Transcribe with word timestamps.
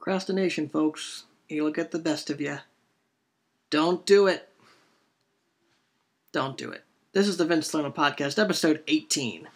Procrastination, 0.00 0.70
folks. 0.70 1.24
It'll 1.50 1.70
get 1.70 1.90
the 1.90 1.98
best 1.98 2.30
of 2.30 2.40
you. 2.40 2.60
Don't 3.68 4.06
do 4.06 4.26
it. 4.28 4.48
Don't 6.32 6.56
do 6.56 6.70
it. 6.70 6.84
This 7.12 7.28
is 7.28 7.36
the 7.36 7.44
Vince 7.44 7.66
Salerno 7.66 7.90
Podcast, 7.90 8.42
episode 8.42 8.82
18. 8.88 9.46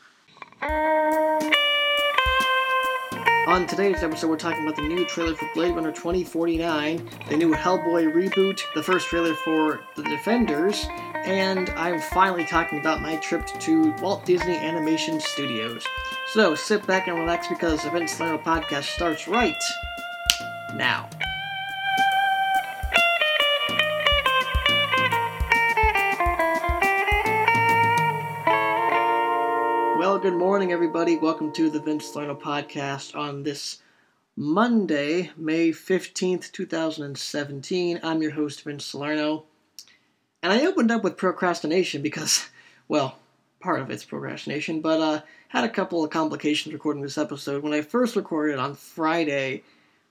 On 3.47 3.67
today's 3.67 4.03
episode, 4.03 4.29
we're 4.29 4.37
talking 4.37 4.63
about 4.65 4.77
the 4.77 4.83
new 4.83 5.07
trailer 5.07 5.35
for 5.35 5.49
Blade 5.55 5.75
Runner 5.75 5.93
2049, 5.93 7.09
the 7.31 7.37
new 7.39 7.55
Hellboy 7.55 8.13
reboot, 8.13 8.61
the 8.75 8.83
first 8.83 9.09
trailer 9.09 9.35
for 9.47 9.81
The 9.97 10.03
Defenders, 10.03 10.85
and 11.25 11.71
I'm 11.71 12.03
finally 12.13 12.45
talking 12.45 12.81
about 12.81 13.01
my 13.01 13.17
trip 13.17 13.47
to 13.47 13.93
Walt 13.93 14.27
Disney 14.27 14.57
Animation 14.57 15.21
Studios. 15.21 15.87
So 16.35 16.55
sit 16.55 16.87
back 16.87 17.09
and 17.09 17.19
relax 17.19 17.49
because 17.49 17.83
the 17.83 17.89
Vince 17.89 18.13
Salerno 18.13 18.37
Podcast 18.37 18.95
starts 18.95 19.27
right 19.27 19.57
now. 20.77 21.09
Well, 29.99 30.19
good 30.19 30.35
morning, 30.35 30.73
everybody. 30.73 31.17
Welcome 31.17 31.53
to 31.53 31.71
the 31.71 31.81
Vince 31.81 32.13
Salerno 32.13 32.35
podcast 32.35 33.17
on 33.17 33.43
this 33.43 33.79
Monday, 34.37 35.31
May 35.37 35.71
15th, 35.71 36.51
2017. 36.51 38.01
I'm 38.03 38.21
your 38.21 38.33
host, 38.33 38.65
Vince 38.65 38.85
Salerno. 38.85 39.45
And 40.43 40.53
I 40.53 40.67
opened 40.67 40.91
up 40.91 41.05
with 41.05 41.17
procrastination 41.17 42.03
because, 42.03 42.49
well, 42.89 43.19
part 43.61 43.81
of 43.81 43.91
it's 43.91 44.05
procrastination, 44.05 44.81
but 44.81 45.01
uh, 45.01 45.21
had 45.49 45.65
a 45.65 45.69
couple 45.69 46.05
of 46.05 46.11
complications 46.11 46.73
recording 46.73 47.03
this 47.03 47.17
episode. 47.17 47.63
When 47.63 47.73
I 47.73 47.81
first 47.81 48.17
recorded 48.17 48.59
on 48.59 48.75
Friday, 48.75 49.63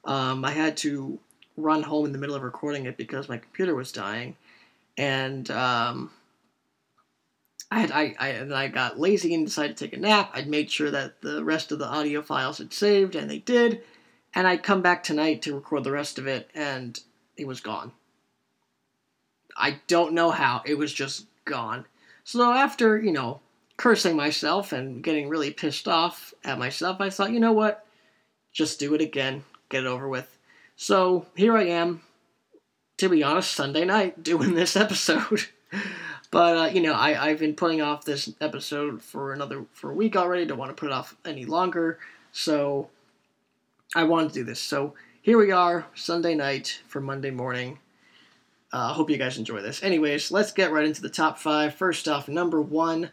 um, 0.06 0.44
I 0.44 0.52
had 0.52 0.78
to 0.78 1.20
run 1.58 1.84
home 1.84 2.06
in 2.06 2.12
the 2.12 2.18
middle 2.18 2.36
of 2.36 2.44
recording 2.44 2.86
it 2.86 2.98
because 2.98 3.30
my 3.30 3.38
computer 3.38 3.76
was 3.76 3.92
dying. 3.92 4.36
And 4.98 5.50
um, 5.52 6.12
I 7.72 7.80
had 7.80 7.92
I, 7.92 8.16
I 8.20 8.28
and 8.30 8.54
I 8.54 8.68
got 8.68 9.00
lazy 9.00 9.34
and 9.34 9.46
decided 9.46 9.78
to 9.78 9.86
take 9.86 9.98
a 9.98 10.00
nap. 10.00 10.32
I'd 10.34 10.48
made 10.48 10.70
sure 10.70 10.92
that 10.92 11.22
the 11.22 11.44
rest 11.44 11.72
of 11.72 11.80
the 11.80 11.88
audio 11.88 12.22
files 12.22 12.60
had 12.60 12.74
saved, 12.74 13.16
and 13.16 13.30
they 13.30 13.40
did. 13.40 13.82
And 14.36 14.48
I'd 14.48 14.64
come 14.64 14.82
back 14.82 15.04
tonight 15.04 15.42
to 15.44 15.56
record 15.56 15.84
the 15.84 15.92
rest 15.92 16.18
of 16.20 16.28
it, 16.28 16.50
and 16.54 17.00
it 17.38 17.48
was 17.48 17.62
gone. 17.62 17.92
I 19.58 19.80
don't 19.88 20.14
know 20.14 20.32
how. 20.32 20.62
It 20.66 20.78
was 20.78 20.94
just 20.94 21.26
gone. 21.46 21.86
So 22.24 22.52
after, 22.52 23.00
you 23.00 23.12
know, 23.12 23.42
cursing 23.78 24.16
myself 24.16 24.72
and 24.72 25.04
getting 25.04 25.30
really 25.30 25.52
pissed 25.52 25.88
off 25.88 26.34
at 26.44 26.60
myself, 26.60 27.00
I 27.00 27.10
thought, 27.10 27.32
you 27.32 27.40
know 27.40 27.52
what? 27.52 27.86
Just 28.52 28.80
do 28.80 28.94
it 28.94 29.02
again. 29.02 29.44
Get 29.74 29.86
it 29.86 29.88
over 29.88 30.08
with. 30.08 30.38
So 30.76 31.26
here 31.36 31.58
I 31.58 31.64
am, 31.64 32.04
to 32.98 33.10
be 33.10 33.24
honest, 33.24 33.52
Sunday 33.52 33.86
night 33.86 34.22
doing 34.32 34.54
this 34.54 34.76
episode. 34.76 35.48
But 36.30 36.58
uh, 36.58 36.66
you 36.74 36.82
know, 36.82 36.94
I 36.94 37.30
I've 37.30 37.38
been 37.38 37.54
putting 37.54 37.80
off 37.80 38.06
this 38.06 38.28
episode 38.42 39.04
for 39.04 39.34
another 39.34 39.66
for 39.72 39.92
a 39.92 39.94
week 39.94 40.16
already. 40.16 40.46
Don't 40.46 40.58
want 40.58 40.70
to 40.70 40.76
put 40.76 40.88
it 40.88 40.92
off 40.92 41.16
any 41.24 41.46
longer. 41.46 42.00
So 42.32 42.90
I 43.96 44.04
wanted 44.06 44.30
to 44.30 44.34
do 44.34 44.44
this. 44.44 44.60
So 44.60 44.96
here 45.22 45.38
we 45.38 45.52
are, 45.52 45.86
Sunday 45.94 46.34
night 46.34 46.82
for 46.88 47.02
Monday 47.02 47.30
morning. 47.30 47.78
Uh, 48.74 48.90
I 48.90 48.94
hope 48.94 49.12
you 49.12 49.18
guys 49.18 49.38
enjoy 49.38 49.62
this. 49.62 49.84
Anyways, 49.84 50.32
let's 50.32 50.52
get 50.52 50.72
right 50.72 50.86
into 50.86 51.04
the 51.04 51.10
top 51.10 51.38
five. 51.38 51.76
First 51.76 52.08
off, 52.08 52.28
number 52.28 52.60
one, 52.60 53.12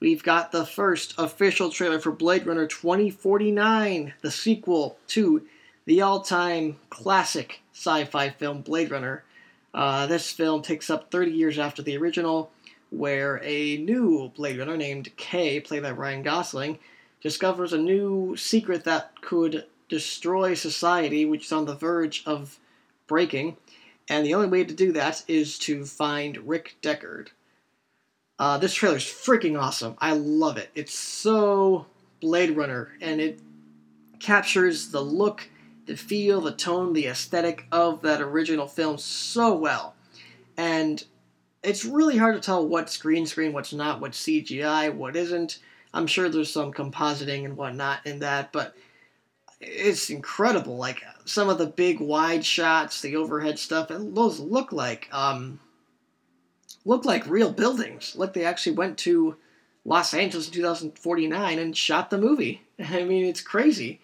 we've 0.00 0.22
got 0.22 0.50
the 0.50 0.64
first 0.64 1.12
official 1.18 1.68
trailer 1.68 1.98
for 1.98 2.10
Blade 2.10 2.46
Runner 2.46 2.66
2049, 2.66 4.14
the 4.22 4.30
sequel 4.30 4.96
to 5.08 5.42
the 5.84 6.00
all-time 6.00 6.76
classic 6.90 7.60
sci-fi 7.72 8.30
film 8.30 8.62
Blade 8.62 8.90
Runner. 8.90 9.24
Uh, 9.74 10.06
this 10.06 10.30
film 10.30 10.62
takes 10.62 10.90
up 10.90 11.10
30 11.10 11.32
years 11.32 11.58
after 11.58 11.82
the 11.82 11.96
original 11.96 12.50
where 12.90 13.40
a 13.42 13.78
new 13.78 14.30
Blade 14.36 14.58
Runner 14.58 14.76
named 14.76 15.16
K, 15.16 15.60
played 15.60 15.82
by 15.82 15.90
Ryan 15.90 16.22
Gosling, 16.22 16.78
discovers 17.22 17.72
a 17.72 17.78
new 17.78 18.36
secret 18.36 18.84
that 18.84 19.20
could 19.22 19.64
destroy 19.88 20.54
society, 20.54 21.24
which 21.24 21.46
is 21.46 21.52
on 21.52 21.64
the 21.64 21.74
verge 21.74 22.22
of 22.26 22.58
breaking. 23.06 23.56
And 24.08 24.26
the 24.26 24.34
only 24.34 24.48
way 24.48 24.64
to 24.64 24.74
do 24.74 24.92
that 24.92 25.24
is 25.26 25.58
to 25.60 25.86
find 25.86 26.48
Rick 26.48 26.76
Deckard. 26.82 27.28
Uh, 28.38 28.58
this 28.58 28.74
trailer 28.74 28.96
is 28.96 29.04
freaking 29.04 29.58
awesome. 29.58 29.94
I 29.98 30.12
love 30.12 30.58
it. 30.58 30.70
It's 30.74 30.94
so 30.94 31.86
Blade 32.20 32.50
Runner, 32.50 32.92
and 33.00 33.20
it 33.20 33.38
captures 34.18 34.88
the 34.88 35.00
look, 35.00 35.48
the 35.86 35.96
feel, 35.96 36.40
the 36.40 36.52
tone, 36.52 36.92
the 36.92 37.06
aesthetic 37.06 37.66
of 37.72 38.02
that 38.02 38.20
original 38.20 38.66
film 38.66 38.98
so 38.98 39.54
well. 39.54 39.94
And 40.56 41.02
it's 41.62 41.84
really 41.84 42.16
hard 42.16 42.34
to 42.34 42.40
tell 42.40 42.66
what's 42.66 42.96
green 42.96 43.26
screen, 43.26 43.52
what's 43.52 43.72
not, 43.72 44.00
what's 44.00 44.22
CGI, 44.22 44.94
what 44.94 45.16
isn't. 45.16 45.58
I'm 45.94 46.06
sure 46.06 46.28
there's 46.28 46.52
some 46.52 46.72
compositing 46.72 47.44
and 47.44 47.56
whatnot 47.56 48.06
in 48.06 48.20
that, 48.20 48.52
but 48.52 48.74
it's 49.60 50.10
incredible. 50.10 50.76
Like 50.76 51.02
some 51.24 51.48
of 51.48 51.58
the 51.58 51.66
big 51.66 52.00
wide 52.00 52.44
shots, 52.44 53.00
the 53.00 53.16
overhead 53.16 53.58
stuff, 53.58 53.90
and 53.90 54.16
those 54.16 54.40
look 54.40 54.72
like 54.72 55.08
um, 55.12 55.60
look 56.84 57.04
like 57.04 57.26
real 57.26 57.52
buildings. 57.52 58.16
Like 58.16 58.32
they 58.32 58.44
actually 58.44 58.76
went 58.76 58.98
to 58.98 59.36
Los 59.84 60.14
Angeles 60.14 60.46
in 60.46 60.52
2049 60.52 61.58
and 61.58 61.76
shot 61.76 62.10
the 62.10 62.18
movie. 62.18 62.62
I 62.78 63.04
mean, 63.04 63.24
it's 63.26 63.40
crazy. 63.40 64.00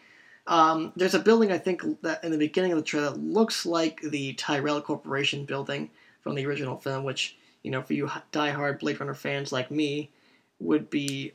Um, 0.48 0.92
there's 0.97 1.14
a 1.14 1.20
building 1.20 1.53
I 1.53 1.59
think 1.59 1.82
that 2.03 2.25
in 2.25 2.32
the 2.32 2.38
beginning 2.38 2.72
of 2.72 2.78
the 2.78 2.84
trailer 2.84 3.10
looks 3.10 3.64
like 3.66 4.00
the 4.00 4.32
Tyrell 4.32 4.81
Corporation 4.81 5.44
building 5.44 5.91
from 6.22 6.34
the 6.34 6.47
original 6.47 6.78
film, 6.78 7.04
which 7.04 7.36
you 7.62 7.70
know, 7.70 7.82
for 7.82 7.92
you 7.92 8.10
die-hard 8.32 8.78
Blade 8.78 8.98
Runner 8.98 9.14
fans 9.14 9.53
like 9.53 9.70
me, 9.70 10.10
would 10.59 10.88
be 10.91 11.32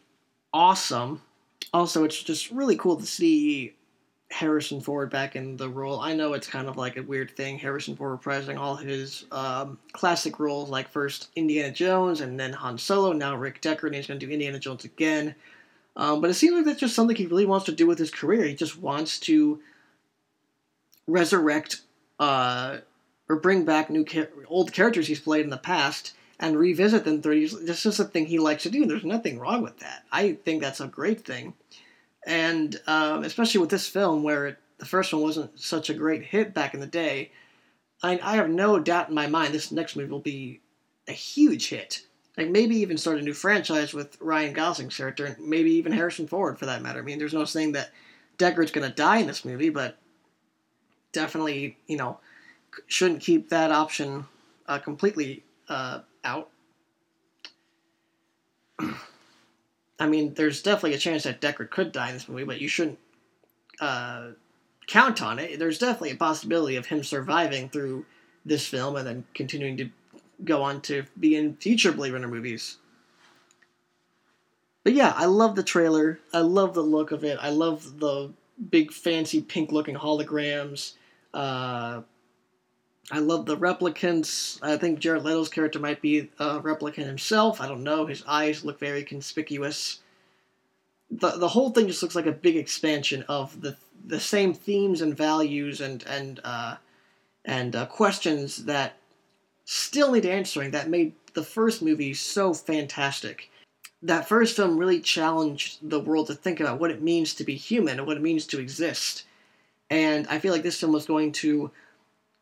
awesome. 0.53 1.21
Also, 1.73 2.03
it's 2.03 2.21
just 2.21 2.51
really 2.51 2.75
cool 2.75 2.95
to 2.95 3.05
see 3.05 3.75
Harrison 4.31 4.81
Ford 4.81 5.11
back 5.11 5.35
in 5.35 5.57
the 5.57 5.69
role. 5.69 5.99
I 5.99 6.13
know 6.13 6.33
it's 6.33 6.47
kind 6.47 6.67
of 6.67 6.75
like 6.75 6.97
a 6.97 7.03
weird 7.03 7.31
thing, 7.31 7.59
Harrison 7.59 7.95
Ford 7.95 8.19
reprising 8.19 8.57
all 8.57 8.75
his 8.75 9.25
um, 9.31 9.77
classic 9.91 10.39
roles, 10.39 10.69
like 10.69 10.87
first 10.87 11.29
Indiana 11.35 11.71
Jones 11.71 12.21
and 12.21 12.39
then 12.39 12.51
Han 12.53 12.77
Solo, 12.77 13.13
now 13.13 13.35
Rick 13.35 13.61
Deckard, 13.61 13.87
and 13.87 13.95
he's 13.95 14.07
going 14.07 14.19
to 14.19 14.25
do 14.25 14.31
Indiana 14.31 14.59
Jones 14.59 14.85
again. 14.85 15.35
Um, 15.95 16.21
but 16.21 16.29
it 16.29 16.35
seems 16.35 16.55
like 16.55 16.65
that's 16.65 16.79
just 16.79 16.95
something 16.95 17.15
he 17.15 17.27
really 17.27 17.45
wants 17.45 17.65
to 17.67 17.71
do 17.71 17.85
with 17.85 17.99
his 17.99 18.11
career. 18.11 18.45
He 18.45 18.55
just 18.55 18.79
wants 18.79 19.19
to 19.21 19.61
resurrect 21.07 21.81
uh, 22.19 22.77
or 23.29 23.35
bring 23.37 23.65
back 23.65 23.89
new 23.89 24.05
old 24.47 24.73
characters 24.73 25.07
he's 25.07 25.19
played 25.19 25.43
in 25.43 25.49
the 25.49 25.57
past 25.57 26.13
and 26.39 26.57
revisit 26.57 27.05
them 27.05 27.21
30 27.21 27.39
years. 27.39 27.59
This 27.61 27.85
is 27.85 27.99
a 27.99 28.05
thing 28.05 28.25
he 28.25 28.39
likes 28.39 28.63
to 28.63 28.69
do. 28.69 28.85
There's 28.85 29.05
nothing 29.05 29.39
wrong 29.39 29.61
with 29.61 29.79
that. 29.79 30.03
I 30.11 30.33
think 30.33 30.61
that's 30.61 30.81
a 30.81 30.87
great 30.87 31.25
thing. 31.25 31.53
And 32.25 32.79
um, 32.87 33.23
especially 33.23 33.61
with 33.61 33.69
this 33.69 33.87
film, 33.87 34.23
where 34.23 34.47
it, 34.47 34.57
the 34.77 34.85
first 34.85 35.13
one 35.13 35.21
wasn't 35.21 35.59
such 35.59 35.89
a 35.89 35.93
great 35.93 36.23
hit 36.23 36.53
back 36.53 36.73
in 36.73 36.79
the 36.79 36.87
day, 36.87 37.31
I, 38.01 38.19
I 38.23 38.35
have 38.35 38.49
no 38.49 38.79
doubt 38.79 39.09
in 39.09 39.15
my 39.15 39.27
mind 39.27 39.53
this 39.53 39.71
next 39.71 39.95
movie 39.95 40.11
will 40.11 40.19
be 40.19 40.61
a 41.07 41.11
huge 41.11 41.69
hit. 41.69 42.01
Like 42.37 42.49
maybe 42.49 42.77
even 42.77 42.97
start 42.97 43.19
a 43.19 43.21
new 43.21 43.33
franchise 43.33 43.93
with 43.93 44.19
Ryan 44.19 44.53
Gosling's 44.53 44.97
character, 44.97 45.25
and 45.25 45.37
maybe 45.39 45.71
even 45.73 45.91
Harrison 45.91 46.27
Ford 46.27 46.57
for 46.57 46.65
that 46.65 46.81
matter. 46.81 46.99
I 46.99 47.03
mean, 47.03 47.19
there's 47.19 47.33
no 47.33 47.45
saying 47.45 47.73
that 47.73 47.91
Deckard's 48.37 48.71
going 48.71 48.89
to 48.89 48.95
die 48.95 49.17
in 49.17 49.27
this 49.27 49.45
movie, 49.45 49.69
but 49.69 49.97
definitely, 51.11 51.77
you 51.87 51.97
know, 51.97 52.19
shouldn't 52.87 53.21
keep 53.21 53.49
that 53.49 53.71
option 53.71 54.25
uh, 54.67 54.79
completely 54.79 55.43
uh, 55.69 55.99
out. 56.23 56.49
I 59.99 60.07
mean, 60.07 60.33
there's 60.33 60.63
definitely 60.63 60.95
a 60.95 60.99
chance 60.99 61.23
that 61.23 61.39
Deckard 61.39 61.69
could 61.69 61.91
die 61.91 62.07
in 62.07 62.15
this 62.15 62.27
movie, 62.27 62.43
but 62.43 62.59
you 62.59 62.67
shouldn't 62.67 62.97
uh, 63.79 64.29
count 64.87 65.21
on 65.21 65.39
it. 65.39 65.59
There's 65.59 65.77
definitely 65.77 66.11
a 66.11 66.15
possibility 66.15 66.75
of 66.75 66.87
him 66.87 67.03
surviving 67.03 67.69
through 67.69 68.05
this 68.45 68.67
film 68.67 68.95
and 68.95 69.07
then 69.07 69.23
continuing 69.33 69.77
to 69.77 69.89
go 70.43 70.61
on 70.61 70.81
to 70.81 71.03
be 71.19 71.35
in 71.35 71.55
future 71.55 71.91
Blade 71.91 72.13
Runner 72.13 72.27
movies. 72.27 72.77
But 74.83 74.93
yeah, 74.93 75.13
I 75.15 75.25
love 75.25 75.55
the 75.55 75.63
trailer. 75.63 76.19
I 76.33 76.39
love 76.39 76.73
the 76.73 76.81
look 76.81 77.11
of 77.11 77.23
it. 77.23 77.37
I 77.41 77.49
love 77.49 77.99
the 77.99 78.33
big 78.69 78.91
fancy 78.91 79.41
pink 79.41 79.71
looking 79.71 79.95
holograms. 79.95 80.93
Uh, 81.33 82.01
I 83.11 83.19
love 83.19 83.45
the 83.45 83.57
replicants. 83.57 84.59
I 84.61 84.77
think 84.77 84.99
Jared 84.99 85.23
Leto's 85.23 85.49
character 85.49 85.79
might 85.79 86.01
be 86.01 86.31
a 86.39 86.59
replicant 86.59 87.05
himself. 87.05 87.59
I 87.59 87.67
don't 87.67 87.83
know. 87.83 88.05
His 88.05 88.23
eyes 88.27 88.63
look 88.63 88.79
very 88.79 89.03
conspicuous. 89.03 89.99
The 91.11 91.31
the 91.31 91.49
whole 91.49 91.71
thing 91.71 91.87
just 91.87 92.01
looks 92.01 92.15
like 92.15 92.25
a 92.25 92.31
big 92.31 92.55
expansion 92.55 93.23
of 93.27 93.61
the 93.61 93.75
the 94.05 94.19
same 94.19 94.53
themes 94.53 95.01
and 95.01 95.15
values 95.15 95.81
and 95.81 96.03
and 96.07 96.39
uh, 96.43 96.77
and 97.45 97.75
uh, 97.75 97.85
questions 97.85 98.65
that 98.65 98.95
still 99.65 100.11
need 100.11 100.25
answering 100.25 100.71
that 100.71 100.89
made 100.89 101.13
the 101.33 101.43
first 101.43 101.81
movie 101.81 102.13
so 102.13 102.53
fantastic. 102.53 103.49
That 104.01 104.27
first 104.27 104.55
film 104.55 104.77
really 104.77 104.99
challenged 104.99 105.89
the 105.89 105.99
world 105.99 106.27
to 106.27 106.35
think 106.35 106.59
about 106.59 106.79
what 106.79 106.91
it 106.91 107.01
means 107.01 107.33
to 107.35 107.43
be 107.43 107.55
human 107.55 107.99
and 107.99 108.07
what 108.07 108.17
it 108.17 108.23
means 108.23 108.45
to 108.47 108.59
exist 108.59 109.25
And 109.89 110.27
I 110.27 110.39
feel 110.39 110.51
like 110.53 110.63
this 110.63 110.79
film 110.79 110.93
was 110.93 111.05
going 111.05 111.31
to 111.33 111.71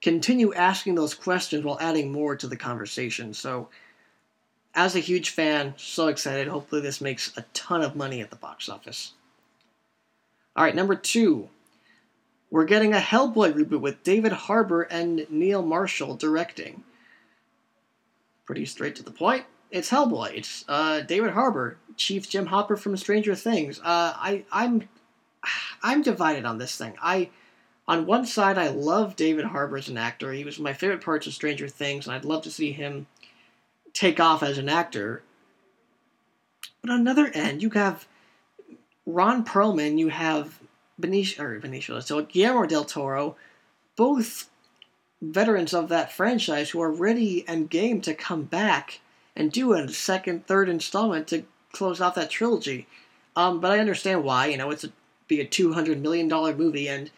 continue 0.01 0.53
asking 0.53 0.95
those 0.95 1.13
questions 1.13 1.63
while 1.63 1.77
adding 1.81 2.11
more 2.11 2.35
to 2.35 2.47
the 2.47 2.57
conversation. 2.57 3.33
So, 3.33 3.69
as 4.73 4.95
a 4.95 4.99
huge 4.99 5.31
fan, 5.31 5.73
so 5.77 6.07
excited. 6.07 6.47
Hopefully, 6.47 6.81
this 6.81 7.01
makes 7.01 7.35
a 7.37 7.45
ton 7.53 7.81
of 7.81 7.95
money 7.95 8.21
at 8.21 8.29
the 8.29 8.37
box 8.37 8.69
office. 8.69 9.13
All 10.55 10.63
right, 10.63 10.75
number 10.75 10.95
two. 10.95 11.49
We're 12.49 12.65
getting 12.65 12.93
a 12.93 12.99
Hellboy 12.99 13.53
reboot 13.53 13.81
with 13.81 14.03
David 14.03 14.31
Harbour 14.33 14.83
and 14.83 15.25
Neil 15.29 15.61
Marshall 15.61 16.15
directing. 16.15 16.83
Pretty 18.45 18.65
straight 18.65 18.95
to 18.95 19.03
the 19.03 19.11
point. 19.11 19.45
It's 19.69 19.89
Hellboy. 19.89 20.35
It's 20.35 20.65
uh, 20.67 21.01
David 21.01 21.31
Harbour, 21.31 21.77
Chief 21.95 22.29
Jim 22.29 22.47
Hopper 22.47 22.75
from 22.75 22.97
Stranger 22.97 23.35
Things. 23.35 23.79
Uh, 23.79 24.13
I, 24.15 24.43
I'm, 24.51 24.89
I'm 25.81 26.01
divided 26.01 26.45
on 26.45 26.57
this 26.57 26.75
thing. 26.77 26.95
I, 27.01 27.29
on 27.87 28.05
one 28.05 28.25
side, 28.25 28.57
I 28.57 28.67
love 28.67 29.15
David 29.15 29.45
Harbour 29.45 29.77
as 29.77 29.87
an 29.87 29.97
actor. 29.97 30.33
He 30.33 30.43
was 30.43 30.59
my 30.59 30.73
favorite 30.73 31.03
parts 31.03 31.25
of 31.27 31.33
Stranger 31.33 31.67
Things, 31.67 32.05
and 32.05 32.15
I'd 32.15 32.25
love 32.25 32.43
to 32.43 32.51
see 32.51 32.73
him 32.73 33.07
take 33.93 34.19
off 34.19 34.43
as 34.43 34.57
an 34.57 34.69
actor. 34.69 35.23
But 36.81 36.91
on 36.91 36.99
another 36.99 37.31
end, 37.33 37.61
you 37.61 37.69
have 37.71 38.07
Ron 39.05 39.45
Perlman, 39.45 39.97
you 39.97 40.09
have 40.09 40.59
Benicio, 40.99 41.39
or 41.39 41.59
Benicio, 41.59 42.27
Guillermo 42.27 42.65
del 42.65 42.85
Toro, 42.85 43.35
both 43.95 44.49
veterans 45.21 45.73
of 45.73 45.89
that 45.89 46.11
franchise 46.11 46.71
who 46.71 46.81
are 46.81 46.91
ready 46.91 47.45
and 47.47 47.69
game 47.69 48.01
to 48.01 48.13
come 48.13 48.43
back 48.43 48.99
and 49.35 49.51
do 49.51 49.73
a 49.73 49.87
second, 49.89 50.45
third 50.45 50.67
installment 50.67 51.27
to 51.27 51.45
close 51.71 52.01
off 52.01 52.15
that 52.15 52.29
trilogy. 52.29 52.87
Um, 53.35 53.61
but 53.61 53.71
I 53.71 53.79
understand 53.79 54.23
why. 54.23 54.47
You 54.47 54.57
know, 54.57 54.71
it's 54.71 54.83
a 54.83 54.91
be 55.27 55.39
a 55.39 55.45
two 55.45 55.73
hundred 55.73 56.01
million 56.01 56.27
dollar 56.27 56.55
movie, 56.55 56.89
and 56.89 57.09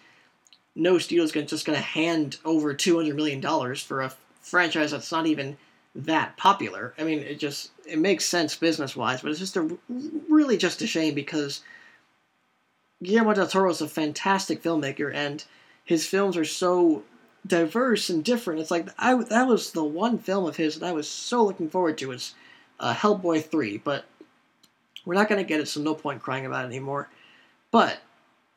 no 0.76 0.98
studio's 1.00 1.32
gonna, 1.32 1.48
just 1.48 1.66
going 1.66 1.78
to 1.78 1.84
hand 1.84 2.38
over 2.46 2.74
two 2.74 2.98
hundred 2.98 3.16
million 3.16 3.40
dollars 3.40 3.82
for 3.82 4.02
a 4.02 4.14
franchise 4.42 4.92
that's 4.92 5.12
not 5.12 5.26
even 5.26 5.58
that 5.96 6.38
popular. 6.38 6.94
I 6.98 7.04
mean, 7.04 7.20
it 7.20 7.40
just 7.40 7.72
it 7.86 8.00
makes 8.00 8.26
sense 8.26 8.56
business 8.56 8.96
wise, 8.96 9.22
but 9.22 9.32
it's 9.32 9.40
just 9.40 9.58
a 9.58 9.78
really 10.30 10.58
just 10.58 10.82
a 10.82 10.88
shame 10.88 11.16
because 11.16 11.62
Guillermo 13.02 13.34
del 13.34 13.48
Toro 13.48 13.72
is 13.72 13.82
a 13.82 13.88
fantastic 13.88 14.62
filmmaker, 14.62 15.14
and 15.14 15.44
his 15.84 16.06
films 16.06 16.38
are 16.38 16.46
so 16.46 17.04
diverse 17.46 18.10
and 18.10 18.24
different. 18.24 18.62
It's 18.62 18.72
like 18.72 18.88
I 18.98 19.16
that 19.26 19.48
was 19.48 19.72
the 19.72 19.84
one 19.84 20.18
film 20.18 20.46
of 20.46 20.58
his 20.58 20.80
that 20.80 20.88
I 20.88 20.92
was 20.94 21.10
so 21.10 21.44
looking 21.44 21.70
forward 21.70 21.98
to 22.00 22.08
was 22.08 22.36
uh, 22.80 22.94
Hellboy 22.94 23.46
three, 23.46 23.78
but 23.78 24.06
we're 25.06 25.16
not 25.16 25.30
going 25.30 25.44
to 25.44 25.48
get 25.48 25.60
it, 25.60 25.68
so 25.68 25.82
no 25.82 25.96
point 25.96 26.22
crying 26.22 26.46
about 26.46 26.66
it 26.66 26.70
anymore. 26.70 27.10
But 27.72 28.00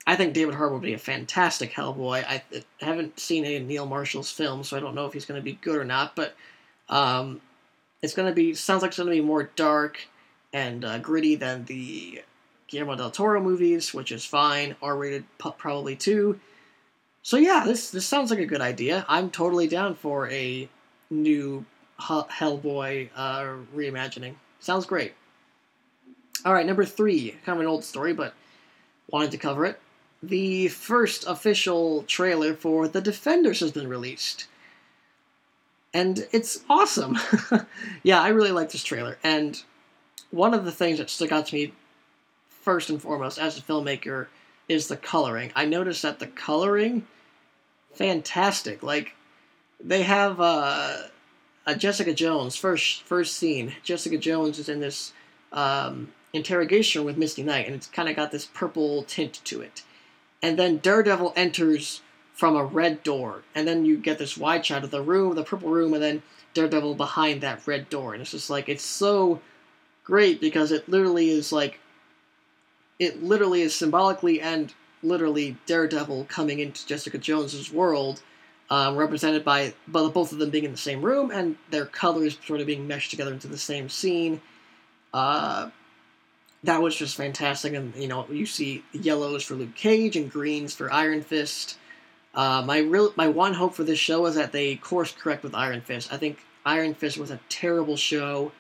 I 0.07 0.15
think 0.15 0.35
David 0.35 0.55
Harbour 0.55 0.75
would 0.75 0.83
be 0.83 0.95
a 0.95 0.99
fantastic 0.99 1.73
Hellboy. 1.73 2.25
I, 2.25 2.43
haven't 2.81 3.19
seen 3.19 3.45
any 3.45 3.59
Neil 3.59 3.87
Marshall's 3.87 4.31
films, 4.31 4.69
so 4.69 4.77
I 4.77 4.81
don't 4.81 4.95
know 4.95 5.07
if 5.07 5.13
he's 5.13 5.25
going 5.25 5.41
to 5.41 5.45
be 5.45 5.55
good 5.55 5.77
or 5.77 5.85
not. 5.85 6.15
But 6.15 6.37
um, 6.89 7.41
it's 8.03 8.15
going 8.15 8.29
to 8.29 8.35
be 8.35 8.55
sounds 8.55 8.83
like 8.83 8.91
it's 8.91 8.99
going 8.99 9.09
to 9.09 9.15
be 9.15 9.21
more 9.21 9.51
dark 9.57 10.07
and 10.53 10.85
uh, 10.85 10.99
gritty 10.99 11.35
than 11.35 11.65
the 11.65 12.23
Guillermo 12.69 12.97
del 12.97 13.11
Toro 13.11 13.41
movies, 13.41 13.93
which 13.93 14.13
is 14.13 14.25
fine. 14.25 14.77
R 14.81 14.97
rated 14.97 15.25
probably 15.39 15.97
too. 15.97 16.39
So 17.27 17.39
yeah, 17.39 17.65
this 17.67 17.91
this 17.91 18.07
sounds 18.07 18.31
like 18.31 18.39
a 18.39 18.47
good 18.47 18.61
idea. 18.61 19.05
I'm 19.09 19.33
totally 19.33 19.67
down 19.67 19.97
for 19.97 20.31
a 20.31 20.69
new 21.11 21.65
Hellboy 21.99 23.09
uh, 23.17 23.43
reimagining. 23.75 24.37
Sounds 24.61 24.87
great. 24.87 25.13
All 26.45 26.55
right, 26.55 26.65
number 26.65 26.85
three, 26.85 27.33
kind 27.45 27.59
of 27.59 27.63
an 27.63 27.67
old 27.67 27.83
story, 27.83 28.13
but 28.13 28.33
wanted 29.11 29.33
to 29.33 29.39
cover 29.39 29.67
it. 29.67 29.81
The 30.23 30.69
first 30.69 31.27
official 31.27 32.05
trailer 32.05 32.55
for 32.55 32.87
The 32.87 33.01
Defenders 33.01 33.59
has 33.59 33.73
been 33.73 33.89
released. 33.89 34.47
And 35.93 36.29
it's 36.31 36.61
awesome. 36.71 37.19
yeah, 38.05 38.23
I 38.23 38.29
really 38.29 38.53
like 38.53 38.71
this 38.71 38.85
trailer. 38.85 39.19
And 39.25 39.61
one 40.31 40.55
of 40.55 40.65
the 40.65 40.71
things 40.71 40.99
that 40.99 41.11
stuck 41.11 41.33
out 41.33 41.47
to 41.47 41.57
me 41.57 41.73
first 42.49 42.89
and 42.89 43.03
foremost 43.03 43.37
as 43.37 43.59
a 43.59 43.63
filmmaker 43.63 44.29
is 44.69 44.87
the 44.87 44.97
coloring. 44.97 45.51
I 45.57 45.65
noticed 45.65 46.03
that 46.03 46.21
the 46.21 46.29
coloring 46.29 47.05
fantastic. 47.97 48.83
Like 48.83 49.15
they 49.83 50.03
have 50.03 50.41
uh, 50.41 50.99
a 51.67 51.75
Jessica 51.75 52.15
Jones 52.15 52.57
first 52.57 53.03
first 53.03 53.37
scene. 53.37 53.75
Jessica 53.83 54.19
Jones 54.19 54.59
is 54.59 54.69
in 54.69 54.81
this 54.81 55.13
um, 55.53 56.13
interrogation 56.33 57.05
with 57.05 57.17
Misty 57.17 57.43
Knight, 57.43 57.67
and 57.67 57.75
it's 57.75 57.87
kind 57.87 58.09
of 58.09 58.17
got 58.17 58.31
this 58.31 58.47
purple 58.47 59.03
tint 59.05 59.41
to 59.45 59.61
it. 59.61 59.83
And 60.43 60.59
then 60.59 60.79
Daredevil 60.79 61.33
enters 61.35 62.03
from 62.35 62.55
a 62.55 62.65
red 62.65 63.03
door, 63.03 63.43
and 63.55 63.67
then 63.67 63.85
you 63.85 63.97
get 63.97 64.19
this 64.19 64.37
wide 64.37 64.65
shot 64.65 64.85
of 64.85 64.91
the 64.91 65.03
room, 65.03 65.35
the 65.35 65.43
purple 65.43 65.71
room, 65.71 65.95
and 65.95 66.03
then 66.03 66.23
Daredevil 66.53 66.95
behind 66.95 67.41
that 67.41 67.67
red 67.67 67.89
door, 67.89 68.13
and 68.13 68.21
it's 68.21 68.31
just 68.33 68.51
like 68.51 68.69
it's 68.69 68.85
so 68.85 69.41
great 70.05 70.41
because 70.41 70.71
it 70.71 70.89
literally 70.89 71.31
is 71.31 71.53
like 71.53 71.81
it 72.99 73.23
literally 73.23 73.63
is 73.63 73.75
symbolically 73.75 74.41
and 74.41 74.73
literally 75.07 75.57
Daredevil 75.67 76.27
coming 76.29 76.59
into 76.59 76.87
Jessica 76.87 77.19
Jones's 77.19 77.73
world, 77.73 78.23
um, 78.71 78.97
represented 78.97 79.45
by 79.45 79.75
both 79.87 80.33
of 80.33 80.39
them 80.39 80.51
being 80.51 80.65
in 80.65 80.73
the 80.73 80.77
same 80.77 81.03
room 81.03 81.31
and 81.31 81.57
their 81.71 81.87
colors 81.87 82.39
sort 82.47 82.61
of 82.61 82.67
being 82.67 82.87
meshed 82.87 83.11
together 83.11 83.33
into 83.33 83.49
the 83.49 83.59
same 83.59 83.89
scene. 83.89 84.41
Uh, 85.15 85.71
that 86.65 86.83
was 86.83 86.97
just 86.97 87.17
fantastic, 87.17 87.75
and 87.75 87.95
you 87.95 88.09
know 88.09 88.27
you 88.31 88.45
see 88.45 88.85
yellows 88.93 89.45
for 89.45 89.55
Luke 89.55 89.75
Cage 89.75 90.17
and 90.17 90.31
greens 90.31 90.75
for 90.75 90.93
Iron 90.93 91.23
Fist. 91.23 91.79
Uh, 92.35 92.63
my 92.67 92.79
real 92.79 93.13
my 93.17 93.29
one 93.29 93.55
hope 93.55 93.75
for 93.75 93.85
this 93.85 93.99
show 93.99 94.27
is 94.27 94.35
that 94.35 94.53
they 94.53 94.77
course 94.77 95.13
correct 95.13 95.43
with 95.43 95.55
Iron 95.55 95.81
Fist. 95.81 96.13
I 96.13 96.17
think 96.17 96.45
Iron 96.65 96.95
Fist 96.95 97.19
was 97.19 97.31
a 97.31 97.41
terrible 97.49 97.97
show, 97.97 98.53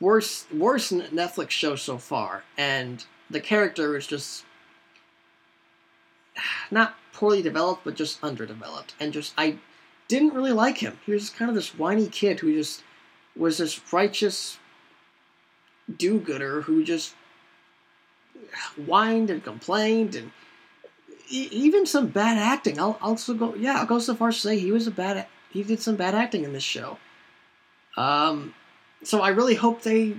worst 0.00 0.52
worst 0.52 0.92
Netflix 0.92 1.50
show 1.50 1.76
so 1.76 1.98
far, 1.98 2.44
and 2.56 3.04
the 3.28 3.40
character 3.40 3.96
is 3.96 4.06
just 4.06 4.44
not 6.70 6.94
poorly 7.12 7.42
developed, 7.42 7.84
but 7.84 7.94
just 7.94 8.22
underdeveloped. 8.22 8.94
And 9.00 9.12
just, 9.12 9.34
I 9.36 9.58
didn't 10.08 10.34
really 10.34 10.52
like 10.52 10.78
him. 10.78 10.98
He 11.06 11.12
was 11.12 11.30
kind 11.30 11.48
of 11.48 11.54
this 11.54 11.76
whiny 11.78 12.08
kid 12.08 12.40
who 12.40 12.52
just 12.52 12.82
was 13.36 13.58
this 13.58 13.80
righteous 13.92 14.58
do 15.96 16.20
gooder 16.20 16.62
who 16.62 16.84
just 16.84 17.14
whined 18.86 19.30
and 19.30 19.42
complained 19.42 20.14
and 20.14 20.30
even 21.28 21.86
some 21.86 22.08
bad 22.08 22.38
acting. 22.38 22.80
I'll 22.80 22.98
also 23.00 23.34
go, 23.34 23.54
yeah, 23.54 23.78
I'll 23.78 23.86
go 23.86 23.98
so 23.98 24.14
far 24.14 24.28
as 24.28 24.36
to 24.36 24.40
say 24.40 24.58
he 24.58 24.72
was 24.72 24.86
a 24.86 24.90
bad, 24.90 25.26
he 25.50 25.62
did 25.62 25.80
some 25.80 25.96
bad 25.96 26.14
acting 26.14 26.44
in 26.44 26.52
this 26.52 26.64
show. 26.64 26.98
Um, 27.96 28.54
so 29.02 29.20
I 29.20 29.28
really 29.28 29.54
hope 29.54 29.82
they 29.82 30.16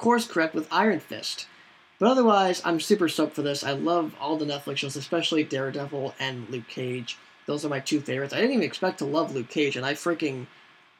course 0.00 0.26
correct 0.26 0.54
with 0.54 0.66
Iron 0.72 0.98
Fist. 0.98 1.46
But 2.00 2.08
otherwise, 2.08 2.62
I'm 2.64 2.80
super 2.80 3.08
stoked 3.08 3.34
for 3.34 3.42
this. 3.42 3.62
I 3.62 3.72
love 3.72 4.14
all 4.18 4.38
the 4.38 4.46
Netflix 4.46 4.78
shows, 4.78 4.96
especially 4.96 5.44
Daredevil 5.44 6.14
and 6.18 6.48
Luke 6.48 6.66
Cage. 6.66 7.18
Those 7.46 7.64
are 7.64 7.68
my 7.68 7.80
two 7.80 8.00
favorites. 8.00 8.32
I 8.32 8.36
didn't 8.36 8.52
even 8.52 8.64
expect 8.64 8.98
to 8.98 9.04
love 9.04 9.34
Luke 9.34 9.50
Cage, 9.50 9.76
and 9.76 9.84
I 9.84 9.92
freaking 9.92 10.46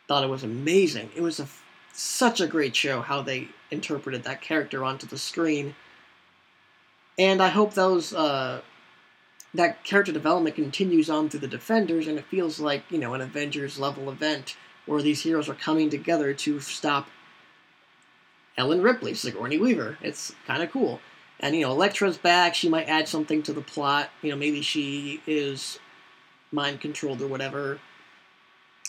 thought 0.06 0.24
it 0.24 0.30
was 0.30 0.44
amazing. 0.44 1.10
It 1.16 1.22
was 1.22 1.40
a, 1.40 1.48
such 1.94 2.38
a 2.40 2.46
great 2.46 2.76
show 2.76 3.00
how 3.00 3.22
they 3.22 3.48
interpreted 3.70 4.24
that 4.24 4.42
character 4.42 4.84
onto 4.84 5.06
the 5.06 5.16
screen. 5.16 5.74
And 7.18 7.40
I 7.42 7.48
hope 7.48 7.72
those 7.72 8.12
uh, 8.12 8.60
that 9.54 9.82
character 9.84 10.12
development 10.12 10.54
continues 10.54 11.08
on 11.08 11.30
through 11.30 11.40
the 11.40 11.48
Defenders, 11.48 12.08
and 12.08 12.18
it 12.18 12.26
feels 12.26 12.60
like 12.60 12.82
you 12.90 12.98
know 12.98 13.14
an 13.14 13.22
Avengers 13.22 13.78
level 13.78 14.10
event 14.10 14.54
where 14.84 15.00
these 15.00 15.22
heroes 15.22 15.48
are 15.48 15.54
coming 15.54 15.88
together 15.88 16.34
to 16.34 16.60
stop 16.60 17.08
Ellen 18.60 18.82
Ripley, 18.82 19.14
Sigourney 19.14 19.56
Weaver. 19.56 19.96
It's 20.02 20.34
kind 20.46 20.62
of 20.62 20.70
cool. 20.70 21.00
And, 21.40 21.56
you 21.56 21.62
know, 21.62 21.72
Elektra's 21.72 22.18
back. 22.18 22.54
She 22.54 22.68
might 22.68 22.88
add 22.88 23.08
something 23.08 23.42
to 23.44 23.54
the 23.54 23.62
plot. 23.62 24.10
You 24.20 24.30
know, 24.30 24.36
maybe 24.36 24.60
she 24.60 25.22
is 25.26 25.78
mind 26.52 26.82
controlled 26.82 27.22
or 27.22 27.26
whatever. 27.26 27.80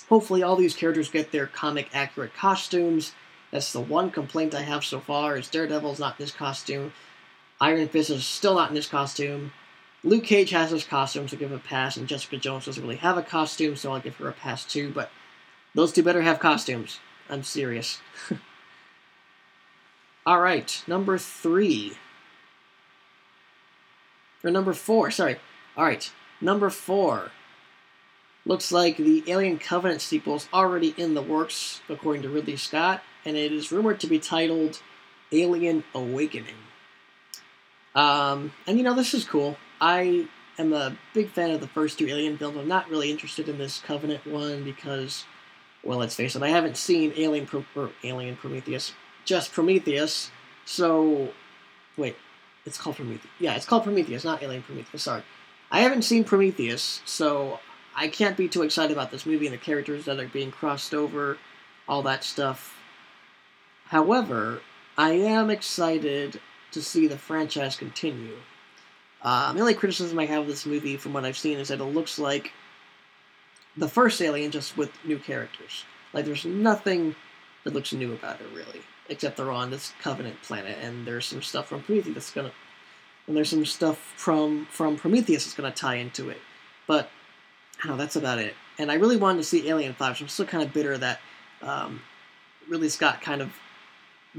Hopefully, 0.09 0.43
all 0.43 0.57
these 0.57 0.75
characters 0.75 1.09
get 1.09 1.31
their 1.31 1.47
comic 1.47 1.87
accurate 1.93 2.35
costumes. 2.35 3.13
That's 3.51 3.71
the 3.71 3.79
one 3.79 4.11
complaint 4.11 4.53
I 4.53 4.63
have 4.63 4.83
so 4.83 4.99
far 4.99 5.37
is 5.37 5.47
Daredevil's 5.47 5.99
not 5.99 6.19
in 6.19 6.25
his 6.25 6.33
costume. 6.33 6.91
Iron 7.61 7.87
Fist 7.87 8.09
is 8.09 8.25
still 8.25 8.55
not 8.55 8.71
in 8.71 8.75
his 8.75 8.87
costume. 8.87 9.53
Luke 10.03 10.25
Cage 10.25 10.49
has 10.49 10.71
his 10.71 10.83
costume, 10.83 11.29
so 11.29 11.37
give 11.37 11.51
him 11.51 11.57
a 11.57 11.61
pass, 11.61 11.95
and 11.95 12.07
Jessica 12.07 12.35
Jones 12.35 12.65
doesn't 12.65 12.83
really 12.83 12.97
have 12.97 13.17
a 13.17 13.23
costume, 13.23 13.77
so 13.77 13.93
I'll 13.93 14.01
give 14.01 14.15
her 14.17 14.27
a 14.27 14.33
pass 14.33 14.65
too, 14.65 14.91
but 14.91 15.11
those 15.75 15.93
two 15.93 16.03
better 16.03 16.23
have 16.23 16.39
costumes. 16.39 16.99
I'm 17.29 17.43
serious. 17.43 18.01
All 20.25 20.39
right, 20.39 20.83
number 20.87 21.17
three. 21.17 21.97
Or 24.43 24.51
number 24.51 24.73
four, 24.73 25.11
sorry. 25.11 25.37
All 25.75 25.85
right, 25.85 26.11
number 26.39 26.69
four. 26.69 27.31
Looks 28.45 28.71
like 28.71 28.97
the 28.97 29.23
Alien 29.27 29.59
Covenant 29.59 30.01
sequel 30.01 30.35
is 30.35 30.49
already 30.53 30.95
in 30.97 31.13
the 31.13 31.21
works, 31.21 31.81
according 31.89 32.23
to 32.23 32.29
Ridley 32.29 32.55
Scott, 32.55 33.03
and 33.23 33.37
it 33.37 33.51
is 33.51 33.71
rumored 33.71 33.99
to 33.99 34.07
be 34.07 34.19
titled 34.19 34.81
Alien 35.31 35.83
Awakening. 35.93 36.55
Um, 37.93 38.53
and 38.65 38.77
you 38.77 38.83
know, 38.83 38.95
this 38.95 39.13
is 39.13 39.25
cool. 39.25 39.57
I 39.79 40.27
am 40.57 40.73
a 40.73 40.97
big 41.13 41.29
fan 41.31 41.51
of 41.51 41.61
the 41.61 41.67
first 41.67 41.99
two 41.99 42.07
Alien 42.07 42.37
films. 42.37 42.57
I'm 42.57 42.67
not 42.67 42.89
really 42.89 43.11
interested 43.11 43.47
in 43.47 43.57
this 43.57 43.79
Covenant 43.79 44.25
one 44.25 44.63
because, 44.63 45.25
well, 45.83 45.99
let's 45.99 46.15
face 46.15 46.35
it, 46.35 46.41
I 46.41 46.49
haven't 46.49 46.77
seen 46.77 47.13
Alien 47.17 47.45
Pro- 47.45 47.91
Alien 48.03 48.37
Prometheus, 48.37 48.93
just 49.25 49.51
Prometheus. 49.51 50.31
So, 50.65 51.29
wait, 51.97 52.15
it's 52.65 52.77
called 52.77 52.95
Prometheus. 52.95 53.31
Yeah, 53.39 53.55
it's 53.55 53.65
called 53.65 53.83
Prometheus, 53.83 54.23
not 54.23 54.43
Alien 54.43 54.63
Prometheus. 54.63 55.03
Sorry, 55.03 55.23
I 55.71 55.81
haven't 55.81 56.03
seen 56.03 56.23
Prometheus, 56.23 57.01
so 57.05 57.59
I 57.95 58.07
can't 58.07 58.37
be 58.37 58.47
too 58.47 58.61
excited 58.63 58.91
about 58.91 59.11
this 59.11 59.25
movie 59.25 59.47
and 59.47 59.53
the 59.53 59.59
characters 59.59 60.05
that 60.05 60.19
are 60.19 60.27
being 60.27 60.51
crossed 60.51 60.93
over, 60.93 61.37
all 61.87 62.01
that 62.03 62.23
stuff. 62.23 62.77
However, 63.85 64.61
I 64.97 65.11
am 65.11 65.49
excited 65.49 66.39
to 66.71 66.81
see 66.81 67.07
the 67.07 67.17
franchise 67.17 67.75
continue. 67.75 68.37
Uh, 69.21 69.51
the 69.53 69.59
only 69.59 69.73
criticism 69.73 70.17
I 70.19 70.25
have 70.25 70.43
of 70.43 70.47
this 70.47 70.65
movie, 70.65 70.97
from 70.97 71.13
what 71.13 71.25
I've 71.25 71.37
seen, 71.37 71.59
is 71.59 71.67
that 71.67 71.79
it 71.79 71.83
looks 71.83 72.17
like 72.17 72.51
the 73.77 73.87
first 73.87 74.21
Alien, 74.21 74.51
just 74.51 74.77
with 74.77 74.91
new 75.03 75.19
characters. 75.19 75.85
Like, 76.13 76.25
there's 76.25 76.45
nothing 76.45 77.15
that 77.63 77.73
looks 77.73 77.93
new 77.93 78.13
about 78.13 78.41
it, 78.41 78.47
really, 78.53 78.81
except 79.11 79.37
they're 79.37 79.51
on 79.51 79.69
this 79.69 79.93
Covenant 80.01 80.41
planet, 80.41 80.77
and 80.81 81.05
there's 81.05 81.25
some 81.25 81.41
stuff 81.43 81.67
from 81.67 81.83
Prometheus 81.83 82.15
that's 82.15 82.31
gonna, 82.31 82.51
and 83.27 83.37
there's 83.37 83.49
some 83.49 83.65
stuff 83.65 83.97
from 84.15 84.65
from 84.71 84.97
Prometheus 84.97 85.45
that's 85.45 85.55
gonna 85.55 85.71
tie 85.71 85.95
into 85.95 86.29
it. 86.29 86.39
But 86.87 87.09
I 87.83 87.87
know, 87.87 87.97
that's 87.97 88.15
about 88.15 88.39
it. 88.39 88.55
And 88.79 88.91
I 88.91 88.95
really 88.95 89.17
wanted 89.17 89.37
to 89.39 89.43
see 89.43 89.69
Alien 89.69 89.93
Five, 89.93 90.17
so 90.17 90.23
I'm 90.23 90.29
still 90.29 90.45
kind 90.45 90.63
of 90.63 90.73
bitter 90.73 90.97
that 90.97 91.19
um, 91.61 92.01
Ridley 92.67 92.89
Scott 92.89 93.21
kind 93.21 93.41
of 93.41 93.53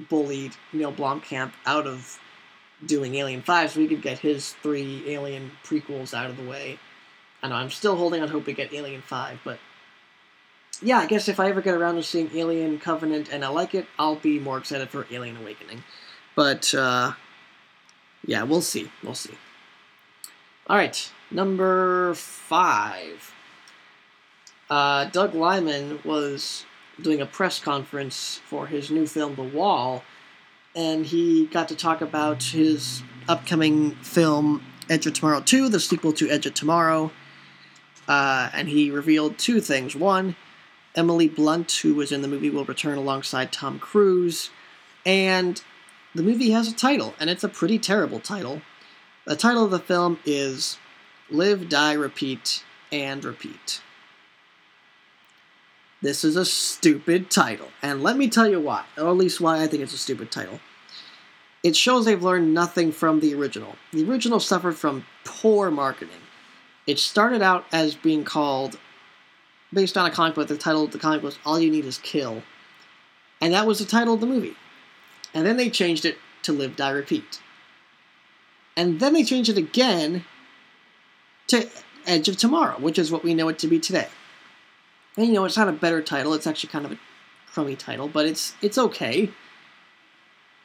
bullied 0.08 0.56
Neil 0.72 0.92
Blomkamp 0.92 1.52
out 1.66 1.86
of 1.86 2.18
doing 2.84 3.14
Alien 3.14 3.42
5 3.42 3.70
so 3.70 3.80
he 3.80 3.86
could 3.86 4.02
get 4.02 4.18
his 4.18 4.52
three 4.62 5.04
Alien 5.06 5.52
prequels 5.64 6.14
out 6.14 6.30
of 6.30 6.36
the 6.36 6.42
way. 6.42 6.78
I 7.42 7.48
know, 7.48 7.56
I'm 7.56 7.70
still 7.70 7.96
holding 7.96 8.22
on 8.22 8.28
hope 8.28 8.46
we 8.46 8.52
get 8.52 8.72
Alien 8.72 9.02
5, 9.02 9.40
but 9.44 9.58
yeah, 10.82 10.98
I 10.98 11.06
guess 11.06 11.28
if 11.28 11.38
I 11.38 11.48
ever 11.48 11.60
get 11.60 11.74
around 11.74 11.96
to 11.96 12.02
seeing 12.02 12.30
Alien 12.34 12.78
Covenant 12.78 13.28
and 13.32 13.44
I 13.44 13.48
like 13.48 13.74
it, 13.74 13.86
I'll 13.98 14.16
be 14.16 14.38
more 14.38 14.58
excited 14.58 14.90
for 14.90 15.06
Alien 15.10 15.36
Awakening. 15.36 15.84
But, 16.34 16.74
uh, 16.74 17.12
yeah, 18.26 18.42
we'll 18.42 18.62
see. 18.62 18.90
We'll 19.02 19.14
see. 19.14 19.34
Alright, 20.68 21.10
number 21.30 22.14
five. 22.14 23.34
Uh, 24.70 25.06
Doug 25.06 25.34
Liman 25.34 26.00
was 26.04 26.64
doing 27.00 27.20
a 27.20 27.26
press 27.26 27.58
conference 27.58 28.40
for 28.46 28.66
his 28.66 28.90
new 28.90 29.06
film, 29.06 29.34
The 29.34 29.42
Wall, 29.42 30.02
and 30.74 31.04
he 31.04 31.46
got 31.46 31.68
to 31.68 31.76
talk 31.76 32.00
about 32.00 32.42
his 32.42 33.02
upcoming 33.28 33.92
film, 33.96 34.62
Edge 34.88 35.06
of 35.06 35.14
Tomorrow 35.14 35.40
2, 35.42 35.68
the 35.68 35.80
sequel 35.80 36.12
to 36.14 36.30
Edge 36.30 36.46
of 36.46 36.54
Tomorrow. 36.54 37.10
Uh, 38.08 38.50
and 38.52 38.68
he 38.68 38.90
revealed 38.90 39.38
two 39.38 39.60
things. 39.60 39.94
One, 39.94 40.36
Emily 40.94 41.28
Blunt, 41.28 41.72
who 41.82 41.94
was 41.94 42.12
in 42.12 42.22
the 42.22 42.28
movie, 42.28 42.50
will 42.50 42.64
return 42.64 42.98
alongside 42.98 43.52
Tom 43.52 43.78
Cruise. 43.78 44.50
And 45.06 45.62
the 46.14 46.22
movie 46.22 46.50
has 46.50 46.68
a 46.68 46.74
title, 46.74 47.14
and 47.18 47.30
it's 47.30 47.44
a 47.44 47.48
pretty 47.48 47.78
terrible 47.78 48.20
title. 48.20 48.62
The 49.24 49.36
title 49.36 49.64
of 49.64 49.70
the 49.70 49.78
film 49.78 50.18
is 50.26 50.78
Live, 51.30 51.68
Die, 51.68 51.92
Repeat, 51.92 52.64
and 52.90 53.24
Repeat. 53.24 53.80
This 56.02 56.24
is 56.24 56.34
a 56.34 56.44
stupid 56.44 57.30
title, 57.30 57.68
and 57.80 58.02
let 58.02 58.16
me 58.16 58.28
tell 58.28 58.48
you 58.48 58.58
why, 58.58 58.84
or 58.98 59.08
at 59.08 59.16
least 59.16 59.40
why 59.40 59.62
I 59.62 59.68
think 59.68 59.84
it's 59.84 59.94
a 59.94 59.98
stupid 59.98 60.32
title. 60.32 60.58
It 61.62 61.76
shows 61.76 62.04
they've 62.04 62.22
learned 62.22 62.52
nothing 62.52 62.90
from 62.90 63.20
the 63.20 63.34
original. 63.34 63.76
The 63.92 64.08
original 64.10 64.40
suffered 64.40 64.76
from 64.76 65.06
poor 65.24 65.70
marketing. 65.70 66.16
It 66.88 66.98
started 66.98 67.40
out 67.40 67.66
as 67.70 67.94
being 67.94 68.24
called, 68.24 68.78
based 69.72 69.96
on 69.96 70.06
a 70.06 70.10
comic 70.10 70.34
book, 70.34 70.48
the 70.48 70.56
title 70.56 70.84
of 70.84 70.92
the 70.92 70.98
comic 70.98 71.22
was 71.22 71.38
All 71.44 71.58
You 71.58 71.70
Need 71.70 71.84
Is 71.84 71.98
Kill. 71.98 72.42
And 73.40 73.52
that 73.52 73.66
was 73.66 73.78
the 73.78 73.84
title 73.84 74.14
of 74.14 74.20
the 74.20 74.26
movie. 74.26 74.56
And 75.34 75.46
then 75.46 75.56
they 75.56 75.70
changed 75.70 76.04
it 76.04 76.18
to 76.42 76.52
Live, 76.52 76.76
Die, 76.76 76.90
Repeat. 76.90 77.40
And 78.76 79.00
then 79.00 79.12
they 79.12 79.24
changed 79.24 79.50
it 79.50 79.58
again 79.58 80.24
to 81.48 81.68
Edge 82.06 82.28
of 82.28 82.36
Tomorrow, 82.36 82.78
which 82.78 82.98
is 82.98 83.10
what 83.10 83.24
we 83.24 83.34
know 83.34 83.48
it 83.48 83.58
to 83.60 83.68
be 83.68 83.78
today. 83.78 84.08
And 85.16 85.26
you 85.26 85.32
know, 85.32 85.44
it's 85.44 85.56
not 85.56 85.68
a 85.68 85.72
better 85.72 86.02
title. 86.02 86.34
It's 86.34 86.46
actually 86.46 86.70
kind 86.70 86.86
of 86.86 86.92
a 86.92 86.98
crummy 87.52 87.76
title, 87.76 88.08
but 88.08 88.26
it's 88.26 88.54
it's 88.62 88.78
okay. 88.78 89.30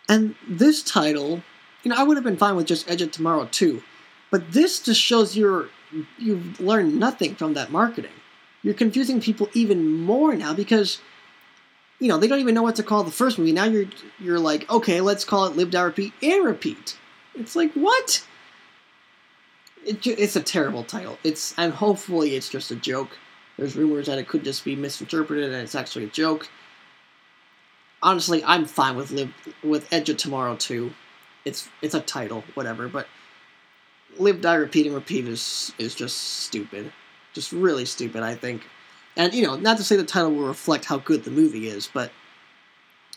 And 0.07 0.35
this 0.47 0.81
title, 0.81 1.43
you 1.83 1.91
know, 1.91 1.97
I 1.97 2.03
would 2.03 2.15
have 2.15 2.23
been 2.23 2.37
fine 2.37 2.55
with 2.55 2.65
just 2.65 2.89
Edge 2.89 3.01
of 3.01 3.11
Tomorrow 3.11 3.49
too, 3.51 3.83
but 4.31 4.53
this 4.53 4.79
just 4.79 5.01
shows 5.01 5.35
you're 5.35 5.69
you've 6.17 6.59
learned 6.59 6.97
nothing 6.97 7.35
from 7.35 7.53
that 7.55 7.71
marketing. 7.71 8.11
You're 8.67 8.73
confusing 8.73 9.21
people 9.21 9.47
even 9.53 9.89
more 9.89 10.35
now 10.35 10.53
because 10.53 10.99
you 11.99 12.09
know 12.09 12.17
they 12.17 12.27
don't 12.27 12.41
even 12.41 12.53
know 12.53 12.63
what 12.63 12.75
to 12.75 12.83
call 12.83 13.05
the 13.05 13.11
first 13.11 13.39
movie. 13.39 13.53
Now 13.53 13.63
you're 13.63 13.85
you're 14.19 14.39
like, 14.39 14.69
okay, 14.69 14.99
let's 14.99 15.23
call 15.23 15.45
it 15.45 15.55
Live, 15.55 15.71
Die, 15.71 15.81
Repeat, 15.81 16.11
and 16.21 16.43
Repeat. 16.43 16.97
It's 17.33 17.55
like 17.55 17.71
what? 17.75 18.27
It, 19.85 20.05
it's 20.05 20.35
a 20.35 20.43
terrible 20.43 20.83
title. 20.83 21.17
It's 21.23 21.53
and 21.57 21.71
hopefully 21.71 22.35
it's 22.35 22.49
just 22.49 22.69
a 22.71 22.75
joke 22.75 23.17
there's 23.55 23.77
rumors 23.77 24.07
that 24.07 24.19
it 24.19 24.27
could 24.27 24.43
just 24.43 24.65
be 24.65 24.75
misinterpreted 24.75 25.45
and 25.45 25.63
it's 25.63 25.75
actually 25.75 26.03
a 26.03 26.09
joke. 26.09 26.49
Honestly, 28.03 28.43
I'm 28.43 28.65
fine 28.65 28.97
with 28.97 29.11
Live 29.11 29.33
with 29.63 29.87
Edge 29.93 30.09
of 30.09 30.17
Tomorrow 30.17 30.57
too. 30.57 30.91
It's 31.45 31.69
it's 31.81 31.95
a 31.95 32.01
title, 32.01 32.43
whatever, 32.53 32.89
but 32.89 33.07
Live 34.17 34.41
Die 34.41 34.55
Repeat 34.55 34.87
and 34.87 34.95
Repeat 34.95 35.25
is 35.25 35.71
is 35.77 35.95
just 35.95 36.17
stupid. 36.17 36.91
Just 37.37 37.51
really 37.51 37.85
stupid, 37.85 38.23
I 38.23 38.33
think. 38.33 38.63
And 39.15 39.31
you 39.31 39.45
know, 39.45 39.55
not 39.55 39.77
to 39.77 39.83
say 39.83 39.95
the 39.95 40.03
title 40.03 40.31
will 40.31 40.47
reflect 40.47 40.85
how 40.85 40.97
good 40.97 41.23
the 41.23 41.29
movie 41.29 41.67
is, 41.67 41.87
but 41.93 42.11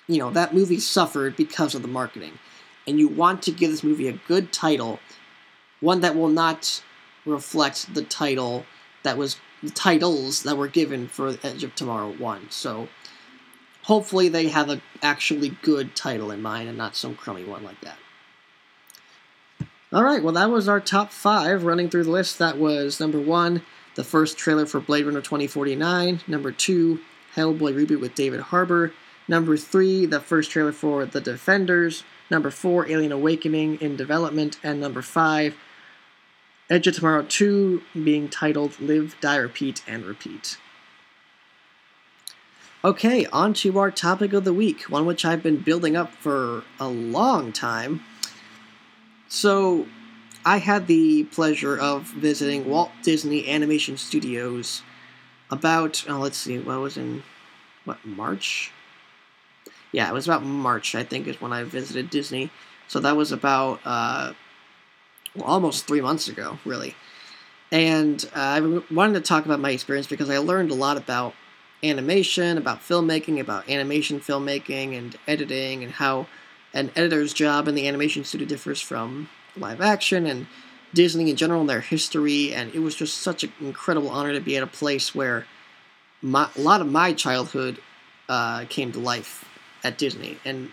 you 0.07 0.19
know, 0.19 0.31
that 0.33 0.53
movie 0.53 0.79
suffered 0.79 1.37
because 1.37 1.75
of 1.75 1.81
the 1.81 1.89
marketing. 1.89 2.39
And 2.87 2.99
you 2.99 3.09
want 3.09 3.43
to 3.45 3.51
give 3.51 3.71
this 3.71 3.83
movie 3.83 4.09
a 4.09 4.21
good 4.29 4.53
title, 4.53 5.01
one 5.81 6.03
that 6.03 6.15
will 6.15 6.29
not 6.29 6.83
reflect 7.25 7.95
the 7.95 8.03
title 8.03 8.67
that 9.05 9.17
was 9.17 9.39
the 9.63 9.71
titles 9.71 10.43
that 10.43 10.59
were 10.59 10.69
given 10.69 11.09
for 11.09 11.35
Edge 11.43 11.65
of 11.65 11.75
Tomorrow 11.75 12.13
1. 12.13 12.51
So 12.51 12.91
hopefully 13.85 14.29
they 14.29 14.49
have 14.49 14.69
an 14.69 14.83
actually 15.01 15.57
good 15.63 15.97
title 15.97 16.31
in 16.31 16.43
mind 16.43 16.69
and 16.69 16.77
not 16.77 16.95
some 16.95 17.15
crummy 17.15 17.45
one 17.45 17.65
like 17.65 17.81
that. 17.81 17.97
All 19.91 20.05
right, 20.05 20.23
well, 20.23 20.35
that 20.35 20.51
was 20.51 20.69
our 20.69 20.79
top 20.79 21.11
five 21.11 21.65
running 21.65 21.89
through 21.89 22.05
the 22.05 22.11
list. 22.11 22.39
That 22.39 22.59
was 22.59 23.01
number 23.01 23.19
one, 23.19 23.63
the 24.01 24.05
first 24.05 24.39
trailer 24.39 24.65
for 24.65 24.81
Blade 24.81 25.05
Runner 25.05 25.21
2049. 25.21 26.23
Number 26.27 26.53
two, 26.53 27.01
Hellboy 27.37 27.75
reboot 27.75 28.01
with 28.01 28.15
David 28.15 28.41
Harbour. 28.41 28.95
Number 29.29 29.59
three, 29.59 30.07
the 30.07 30.21
first 30.21 30.51
trailer 30.51 30.73
for 30.73 31.05
The 31.05 31.21
Defenders. 31.21 32.03
Number 32.31 32.51
four, 32.51 32.89
Alien 32.89 33.13
Awakening 33.13 33.77
in 33.83 33.97
development. 33.97 34.59
And 34.63 34.81
number 34.81 35.03
five, 35.03 35.55
Edge 36.71 36.87
of 36.87 36.95
Tomorrow 36.95 37.27
2 37.29 37.83
being 38.03 38.31
titled 38.31 38.81
Live, 38.81 39.17
Die, 39.21 39.37
Repeat, 39.37 39.83
and 39.87 40.07
Repeat. 40.07 40.57
Okay, 42.83 43.27
on 43.27 43.53
to 43.53 43.79
our 43.79 43.91
topic 43.91 44.33
of 44.33 44.45
the 44.45 44.55
week, 44.55 44.85
one 44.85 45.05
which 45.05 45.27
I've 45.27 45.43
been 45.43 45.59
building 45.59 45.95
up 45.95 46.15
for 46.15 46.65
a 46.79 46.89
long 46.89 47.53
time. 47.53 48.03
So, 49.29 49.89
I 50.45 50.59
had 50.59 50.87
the 50.87 51.25
pleasure 51.25 51.79
of 51.79 52.05
visiting 52.05 52.69
Walt 52.69 52.91
Disney 53.03 53.49
Animation 53.49 53.97
Studios 53.97 54.83
about, 55.51 56.05
oh, 56.09 56.19
let's 56.19 56.39
see, 56.39 56.59
what 56.59 56.81
was 56.81 56.97
in, 56.97 57.23
what, 57.85 58.05
March? 58.05 58.73
Yeah, 59.93 60.09
it 60.09 60.15
was 60.15 60.27
about 60.27 60.43
March, 60.43 60.95
I 60.95 61.03
think, 61.03 61.27
is 61.27 61.41
when 61.41 61.53
I 61.53 61.65
visited 61.65 62.11
Disney. 62.11 62.51
So 62.89 63.01
that 63.01 63.17
was 63.17 63.33
about 63.33 63.81
uh, 63.85 64.33
well, 65.35 65.45
almost 65.45 65.87
three 65.87 66.01
months 66.01 66.29
ago, 66.29 66.59
really. 66.65 66.95
And 67.73 68.25
uh, 68.35 68.39
I 68.39 68.61
wanted 68.93 69.15
to 69.15 69.21
talk 69.21 69.45
about 69.45 69.61
my 69.61 69.71
experience 69.71 70.07
because 70.07 70.31
I 70.31 70.39
learned 70.39 70.71
a 70.71 70.75
lot 70.75 70.97
about 70.97 71.35
animation, 71.83 72.59
about 72.59 72.81
filmmaking, 72.81 73.41
about 73.41 73.69
animation 73.69 74.21
filmmaking 74.21 74.97
and 74.97 75.17
editing, 75.29 75.85
and 75.85 75.93
how 75.93 76.27
an 76.75 76.91
editor's 76.97 77.33
job 77.33 77.69
in 77.69 77.75
the 77.75 77.87
animation 77.87 78.25
studio 78.25 78.47
differs 78.47 78.81
from 78.81 79.29
live 79.57 79.81
action 79.81 80.27
and 80.27 80.47
Disney 80.93 81.31
in 81.31 81.37
general 81.37 81.61
and 81.61 81.71
their 81.71 81.81
history. 81.81 82.53
And 82.53 82.75
it 82.75 82.81
was 82.81 82.95
just 82.95 83.19
such 83.19 83.45
an 83.45 83.53
incredible 83.61 84.11
honor 84.11 84.33
to 84.33 84.41
be 84.41 84.57
at 84.57 84.63
a 84.63 84.67
place 84.67 85.15
where 85.15 85.47
my, 86.23 86.49
a 86.57 86.61
lot 86.61 86.81
of 86.81 86.89
my 86.89 87.13
childhood 87.13 87.81
uh, 88.29 88.65
came 88.69 88.93
to 88.93 88.99
life 88.99 89.45
at 89.85 89.99
Disney. 89.99 90.39
And 90.45 90.71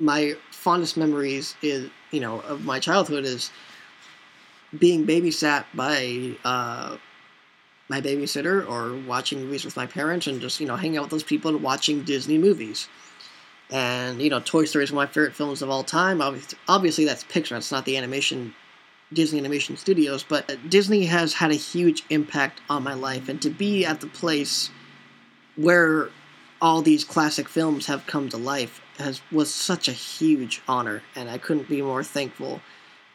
my 0.00 0.34
fondest 0.50 0.96
memories 0.96 1.54
is 1.62 1.90
you 2.10 2.20
know 2.20 2.40
of 2.40 2.64
my 2.64 2.80
childhood 2.80 3.24
is 3.24 3.50
being 4.76 5.06
babysat 5.06 5.64
by 5.74 6.32
uh, 6.44 6.96
my 7.88 8.00
babysitter 8.00 8.68
or 8.68 8.96
watching 9.06 9.42
movies 9.42 9.64
with 9.64 9.76
my 9.76 9.86
parents 9.86 10.26
and 10.26 10.40
just 10.40 10.60
you 10.60 10.66
know 10.66 10.76
hanging 10.76 10.96
out 10.96 11.02
with 11.02 11.10
those 11.10 11.22
people 11.22 11.50
and 11.50 11.62
watching 11.62 12.02
Disney 12.02 12.38
movies. 12.38 12.88
And 13.70 14.20
you 14.20 14.30
know, 14.30 14.40
Toy 14.40 14.64
Story 14.64 14.84
is 14.84 14.92
one 14.92 15.04
of 15.04 15.10
my 15.10 15.12
favorite 15.12 15.34
films 15.34 15.62
of 15.62 15.70
all 15.70 15.84
time. 15.84 16.20
Obviously, 16.68 17.04
that's 17.04 17.24
Pixar. 17.24 17.56
It's 17.56 17.70
not 17.70 17.84
the 17.84 17.96
animation 17.96 18.54
Disney 19.12 19.38
Animation 19.38 19.76
Studios, 19.76 20.22
but 20.22 20.56
Disney 20.68 21.06
has 21.06 21.34
had 21.34 21.50
a 21.50 21.56
huge 21.56 22.04
impact 22.10 22.60
on 22.70 22.84
my 22.84 22.94
life, 22.94 23.28
and 23.28 23.42
to 23.42 23.50
be 23.50 23.84
at 23.84 24.00
the 24.00 24.06
place 24.06 24.70
where 25.56 26.10
all 26.62 26.82
these 26.82 27.04
classic 27.04 27.48
films 27.48 27.86
have 27.86 28.06
come 28.06 28.28
to 28.28 28.36
life 28.36 28.80
has 28.98 29.20
was 29.32 29.52
such 29.52 29.88
a 29.88 29.92
huge 29.92 30.62
honor, 30.68 31.02
and 31.16 31.28
I 31.28 31.38
couldn't 31.38 31.68
be 31.68 31.82
more 31.82 32.04
thankful 32.04 32.60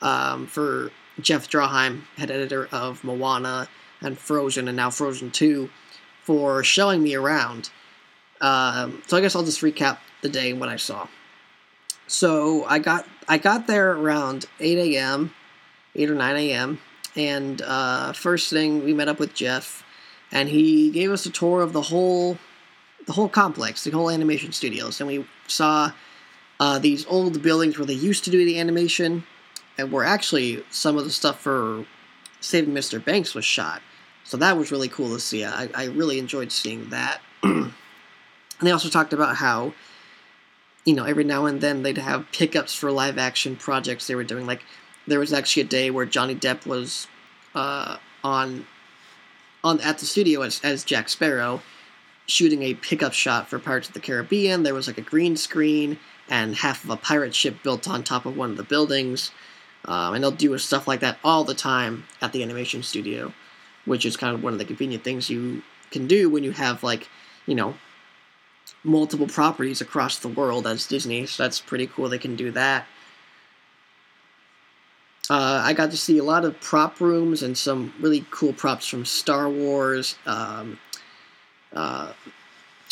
um, 0.02 0.48
for 0.48 0.92
Jeff 1.20 1.50
Draheim, 1.50 2.04
head 2.18 2.32
editor 2.32 2.68
of 2.72 3.04
Moana 3.04 3.70
and 4.02 4.18
Frozen, 4.18 4.68
and 4.68 4.76
now 4.76 4.90
Frozen 4.90 5.32
Two, 5.32 5.70
for 6.24 6.64
showing 6.64 7.04
me 7.04 7.16
around. 7.16 7.70
Um, 8.42 9.02
so 9.08 9.18
I 9.18 9.22
guess 9.22 9.36
I'll 9.36 9.44
just 9.44 9.62
recap 9.62 10.00
the 10.22 10.30
day 10.30 10.54
what 10.54 10.70
I 10.70 10.76
saw. 10.76 11.08
So 12.08 12.66
I 12.66 12.80
got 12.80 13.08
I 13.28 13.38
got 13.38 13.68
there 13.68 13.92
around 13.92 14.46
8 14.60 14.96
a.m., 14.96 15.34
8 15.96 16.12
or 16.12 16.16
9 16.16 16.36
a.m., 16.36 16.80
and 17.16 17.62
uh, 17.62 18.14
first 18.14 18.50
thing 18.50 18.84
we 18.84 18.94
met 18.94 19.08
up 19.08 19.20
with 19.20 19.34
Jeff, 19.34 19.84
and 20.32 20.50
he 20.50 20.92
gave 20.92 21.12
us 21.12 21.26
a 21.26 21.32
tour 21.32 21.62
of 21.62 21.74
the 21.74 21.82
whole 21.82 22.38
the 23.06 23.14
whole 23.14 23.30
complex, 23.30 23.84
the 23.84 23.92
whole 23.92 24.10
animation 24.10 24.52
studios, 24.52 25.00
and 25.00 25.08
we 25.08 25.26
saw 25.48 25.92
uh, 26.60 26.80
these 26.80 27.06
old 27.06 27.42
buildings 27.42 27.78
where 27.78 27.86
they 27.86 27.94
used 27.94 28.24
to 28.26 28.32
do 28.32 28.44
the 28.44 28.60
animation, 28.60 29.26
and 29.78 29.92
where 29.92 30.04
actually 30.04 30.64
some 30.70 30.98
of 30.98 31.04
the 31.04 31.12
stuff 31.12 31.40
for 31.40 31.86
Saving 32.42 32.74
Mr. 32.74 33.04
Banks 33.04 33.34
was 33.34 33.46
shot. 33.46 33.82
So 34.24 34.38
that 34.38 34.58
was 34.58 34.72
really 34.72 34.90
cool 34.90 35.14
to 35.14 35.20
see. 35.20 35.46
I, 35.46 35.70
I 35.76 35.86
really 35.86 36.18
enjoyed 36.18 36.52
seeing 36.52 36.90
that. 36.90 37.22
and 38.60 38.68
they 38.68 38.72
also 38.72 38.90
talked 38.90 39.14
about 39.14 39.38
how, 39.38 39.74
you 40.86 40.94
know, 40.94 41.04
every 41.04 41.24
now 41.24 41.46
and 41.46 41.62
then 41.62 41.84
they'd 41.84 41.98
have 41.98 42.32
pickups 42.32 42.74
for 42.74 42.92
live 42.92 43.18
action 43.18 43.56
projects 43.56 44.08
they 44.08 44.16
were 44.16 44.24
doing. 44.24 44.46
Like, 44.46 44.64
there 45.08 45.20
was 45.20 45.34
actually 45.34 45.64
a 45.64 45.66
day 45.66 45.92
where 45.92 46.06
Johnny 46.06 46.36
Depp 46.36 46.66
was 46.66 47.08
uh, 47.54 47.98
on 48.24 48.66
on 49.64 49.82
at 49.82 49.98
the 49.98 50.06
studio 50.06 50.42
as, 50.42 50.62
as 50.64 50.84
Jack 50.84 51.10
Sparrow, 51.10 51.62
shooting 52.28 52.62
a 52.62 52.76
pickup 52.76 53.14
shot 53.14 53.50
for 53.50 53.58
Pirates 53.58 53.88
of 53.88 53.94
the 53.96 54.00
Caribbean. 54.00 54.64
There 54.64 54.76
was 54.76 54.88
like 54.88 55.00
a 55.00 55.02
green 55.02 55.36
screen 55.36 55.98
and 56.30 56.56
half 56.56 56.84
of 56.84 56.90
a 56.92 56.98
pirate 56.98 57.34
ship 57.34 57.64
built 57.64 57.88
on 57.88 58.04
top 58.04 58.26
of 58.26 58.38
one 58.38 58.52
of 58.52 58.58
the 58.58 58.64
buildings. 58.64 59.32
Um, 59.86 60.16
and 60.16 60.24
they'll 60.24 60.32
do 60.32 60.58
stuff 60.58 60.88
like 60.88 61.00
that 61.02 61.18
all 61.24 61.44
the 61.44 61.54
time 61.54 62.06
at 62.22 62.32
the 62.32 62.42
animation 62.42 62.82
studio, 62.84 63.34
which 63.86 64.06
is 64.06 64.18
kind 64.18 64.34
of 64.34 64.44
one 64.44 64.54
of 64.54 64.60
the 64.60 64.66
convenient 64.66 65.04
things 65.04 65.30
you 65.30 65.62
can 65.92 66.08
do 66.08 66.30
when 66.30 66.44
you 66.44 66.52
have 66.52 66.84
like, 66.84 67.08
you 67.46 67.54
know, 67.54 67.76
multiple 68.86 69.28
properties 69.28 69.82
across 69.82 70.20
the 70.20 70.28
world 70.28 70.68
as 70.68 70.88
Disney. 70.88 71.26
So 71.26 71.44
that's 71.44 71.60
pretty 71.60 71.88
cool. 71.88 72.08
They 72.08 72.18
can 72.18 72.36
do 72.36 72.52
that. 72.52 72.86
Uh, 75.30 75.62
I 75.64 75.74
got 75.74 75.90
to 75.92 75.98
see 75.98 76.20
a 76.20 76.24
lot 76.24 76.46
of 76.46 76.60
prop 76.62 77.02
rooms 77.02 77.42
and 77.42 77.58
some 77.58 77.94
really 78.00 78.26
cool 78.30 78.54
props 78.54 78.88
from 78.88 79.06
Star 79.06 79.50
Wars, 79.50 80.18
um, 80.28 80.78
uh, 81.74 82.14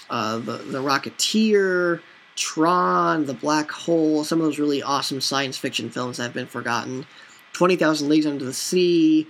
uh, 0.09 0.37
the 0.37 0.57
the 0.57 0.81
Rocketeer, 0.81 2.01
Tron, 2.35 3.27
The 3.27 3.35
Black 3.35 3.69
Hole, 3.69 4.23
some 4.23 4.39
of 4.39 4.45
those 4.45 4.57
really 4.57 4.81
awesome 4.81 5.21
science 5.21 5.57
fiction 5.57 5.91
films 5.91 6.17
that 6.17 6.23
have 6.23 6.33
been 6.33 6.47
forgotten. 6.47 7.05
20,000 7.53 8.09
Leagues 8.09 8.25
Under 8.25 8.43
the 8.43 8.53
Sea, 8.53 9.27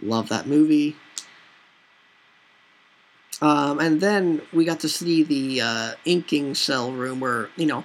love 0.00 0.28
that 0.28 0.46
movie. 0.46 0.94
Um, 3.42 3.80
and 3.80 4.00
then 4.00 4.42
we 4.52 4.64
got 4.64 4.80
to 4.80 4.88
see 4.88 5.22
the 5.22 5.60
uh, 5.60 5.92
inking 6.04 6.54
cell 6.54 6.92
room 6.92 7.20
where, 7.20 7.50
you 7.56 7.66
know, 7.66 7.84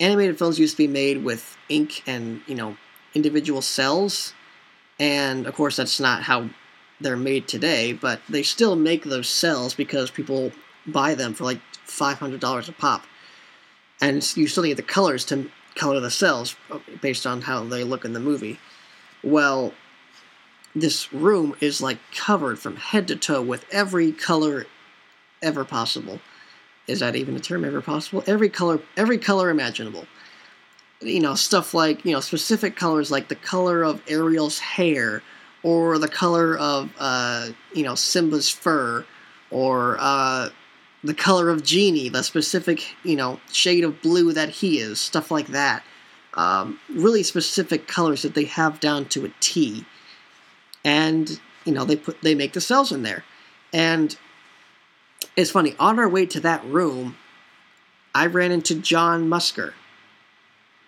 animated 0.00 0.38
films 0.38 0.58
used 0.58 0.76
to 0.76 0.82
be 0.82 0.88
made 0.88 1.22
with 1.22 1.56
ink 1.68 2.02
and, 2.06 2.42
you 2.46 2.54
know, 2.54 2.76
individual 3.14 3.62
cells. 3.62 4.34
And 4.98 5.46
of 5.46 5.54
course, 5.54 5.76
that's 5.76 6.00
not 6.00 6.24
how 6.24 6.50
they're 7.00 7.16
made 7.16 7.48
today, 7.48 7.92
but 7.92 8.20
they 8.28 8.42
still 8.42 8.76
make 8.76 9.04
those 9.04 9.28
cells 9.28 9.74
because 9.74 10.10
people 10.10 10.52
buy 10.86 11.14
them 11.14 11.32
for 11.34 11.44
like 11.44 11.60
$500 11.86 12.68
a 12.68 12.72
pop 12.72 13.04
and 14.00 14.36
you 14.36 14.46
still 14.46 14.62
need 14.62 14.76
the 14.76 14.82
colors 14.82 15.24
to 15.26 15.50
color 15.74 16.00
the 16.00 16.10
cells 16.10 16.56
based 17.00 17.26
on 17.26 17.42
how 17.42 17.62
they 17.64 17.84
look 17.84 18.04
in 18.04 18.12
the 18.12 18.20
movie. 18.20 18.58
Well, 19.22 19.72
this 20.74 21.12
room 21.12 21.54
is 21.60 21.80
like 21.80 21.98
covered 22.14 22.58
from 22.58 22.76
head 22.76 23.08
to 23.08 23.16
toe 23.16 23.42
with 23.42 23.64
every 23.72 24.12
color 24.12 24.66
ever 25.42 25.64
possible. 25.64 26.20
Is 26.86 27.00
that 27.00 27.16
even 27.16 27.36
a 27.36 27.40
term 27.40 27.64
ever 27.64 27.80
possible? 27.80 28.22
Every 28.26 28.48
color 28.48 28.80
every 28.96 29.18
color 29.18 29.50
imaginable. 29.50 30.06
You 31.00 31.20
know, 31.20 31.34
stuff 31.34 31.72
like, 31.72 32.04
you 32.04 32.12
know, 32.12 32.20
specific 32.20 32.76
colors 32.76 33.10
like 33.10 33.28
the 33.28 33.34
color 33.34 33.82
of 33.82 34.02
Ariel's 34.06 34.58
hair 34.58 35.22
or 35.62 35.98
the 35.98 36.08
color 36.08 36.58
of 36.58 36.90
uh, 36.98 37.48
you 37.72 37.82
know, 37.82 37.94
Simba's 37.94 38.50
fur 38.50 39.04
or 39.50 39.96
uh 39.98 40.50
the 41.02 41.14
color 41.14 41.48
of 41.48 41.64
Genie, 41.64 42.10
the 42.10 42.22
specific, 42.22 42.94
you 43.04 43.16
know, 43.16 43.40
shade 43.50 43.84
of 43.84 44.02
blue 44.02 44.32
that 44.34 44.50
he 44.50 44.78
is, 44.78 45.00
stuff 45.00 45.30
like 45.30 45.48
that. 45.48 45.82
Um, 46.34 46.78
really 46.90 47.22
specific 47.22 47.88
colors 47.88 48.22
that 48.22 48.34
they 48.34 48.44
have 48.44 48.80
down 48.80 49.06
to 49.06 49.24
a 49.24 49.32
T. 49.40 49.86
And, 50.84 51.40
you 51.64 51.72
know, 51.72 51.84
they 51.84 51.96
put 51.96 52.20
they 52.22 52.34
make 52.34 52.52
the 52.52 52.60
cells 52.60 52.92
in 52.92 53.02
there. 53.02 53.24
And 53.72 54.16
it's 55.36 55.50
funny, 55.50 55.74
on 55.78 55.98
our 55.98 56.08
way 56.08 56.26
to 56.26 56.40
that 56.40 56.64
room, 56.64 57.16
I 58.14 58.26
ran 58.26 58.50
into 58.50 58.74
John 58.74 59.28
Musker. 59.28 59.74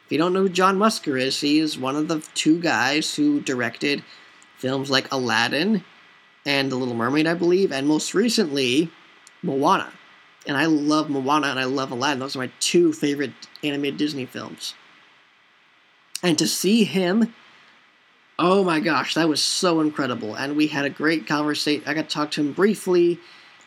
If 0.07 0.13
you 0.13 0.19
don't 0.19 0.33
know 0.33 0.43
who 0.43 0.49
John 0.49 0.79
Musker 0.79 1.21
is, 1.21 1.41
he 1.41 1.59
is 1.59 1.79
one 1.79 1.97
of 1.97 2.09
the 2.09 2.21
two 2.35 2.61
guys 2.61 3.15
who 3.15 3.41
directed 3.41 4.03
films 4.57 4.91
like 4.91 5.11
Aladdin 5.13 5.85
and 6.45 6.73
The 6.73 6.77
Little 6.77 6.95
Mermaid, 6.95 7.27
I 7.27 7.35
believe, 7.35 7.71
and 7.71 7.87
most 7.87 8.15
recently, 8.15 8.91
Moana 9.43 9.93
and 10.47 10.57
I 10.57 10.67
love 10.67 11.09
Moana 11.09 11.49
and 11.49 11.59
I 11.59 11.65
love 11.65 11.91
Aladdin. 11.91 12.21
Those 12.21 12.37
are 12.37 12.41
my 12.41 12.51
two 12.61 12.93
favorite 12.93 13.33
animated 13.63 13.99
Disney 13.99 14.27
films. 14.27 14.75
And 16.23 16.39
to 16.39 16.47
see 16.47 16.85
him, 16.85 17.35
oh 18.39 18.65
my 18.65 18.81
gosh, 18.81 19.15
that 19.15 19.29
was 19.29 19.43
so 19.43 19.81
incredible. 19.81 20.35
And 20.35 20.57
we 20.57 20.67
had 20.67 20.85
a 20.85 20.91
great 20.91 21.27
conversation. 21.27 21.85
I 21.87 21.95
got 21.95 22.09
to 22.09 22.15
talk 22.15 22.31
to 22.33 22.41
him 22.41 22.53
briefly. 22.53 23.19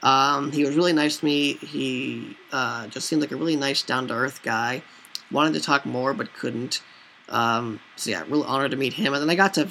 Um, 0.04 0.52
he 0.52 0.64
was 0.64 0.76
really 0.76 0.94
nice 0.94 1.18
to 1.18 1.26
me. 1.26 1.54
He 1.54 2.38
uh, 2.52 2.88
just 2.88 3.08
seemed 3.08 3.22
like 3.22 3.32
a 3.32 3.36
really 3.36 3.56
nice, 3.56 3.82
down 3.82 4.08
to 4.08 4.14
earth 4.14 4.42
guy. 4.44 4.84
Wanted 5.32 5.54
to 5.54 5.62
talk 5.62 5.86
more, 5.86 6.14
but 6.14 6.34
couldn't. 6.34 6.82
Um, 7.30 7.80
so 7.96 8.12
yeah, 8.12 8.24
real 8.28 8.44
honored 8.44 8.72
to 8.72 8.78
meet 8.78 8.94
him. 8.94 9.14
And 9.14 9.22
then 9.22 9.30
I 9.30 9.36
got 9.36 9.56
to 9.56 9.68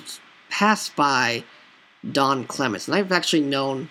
pass 0.50 0.88
by 0.88 1.44
Don 2.10 2.44
Clements, 2.46 2.88
and 2.88 2.96
I've 2.96 3.12
actually 3.12 3.42
known 3.42 3.90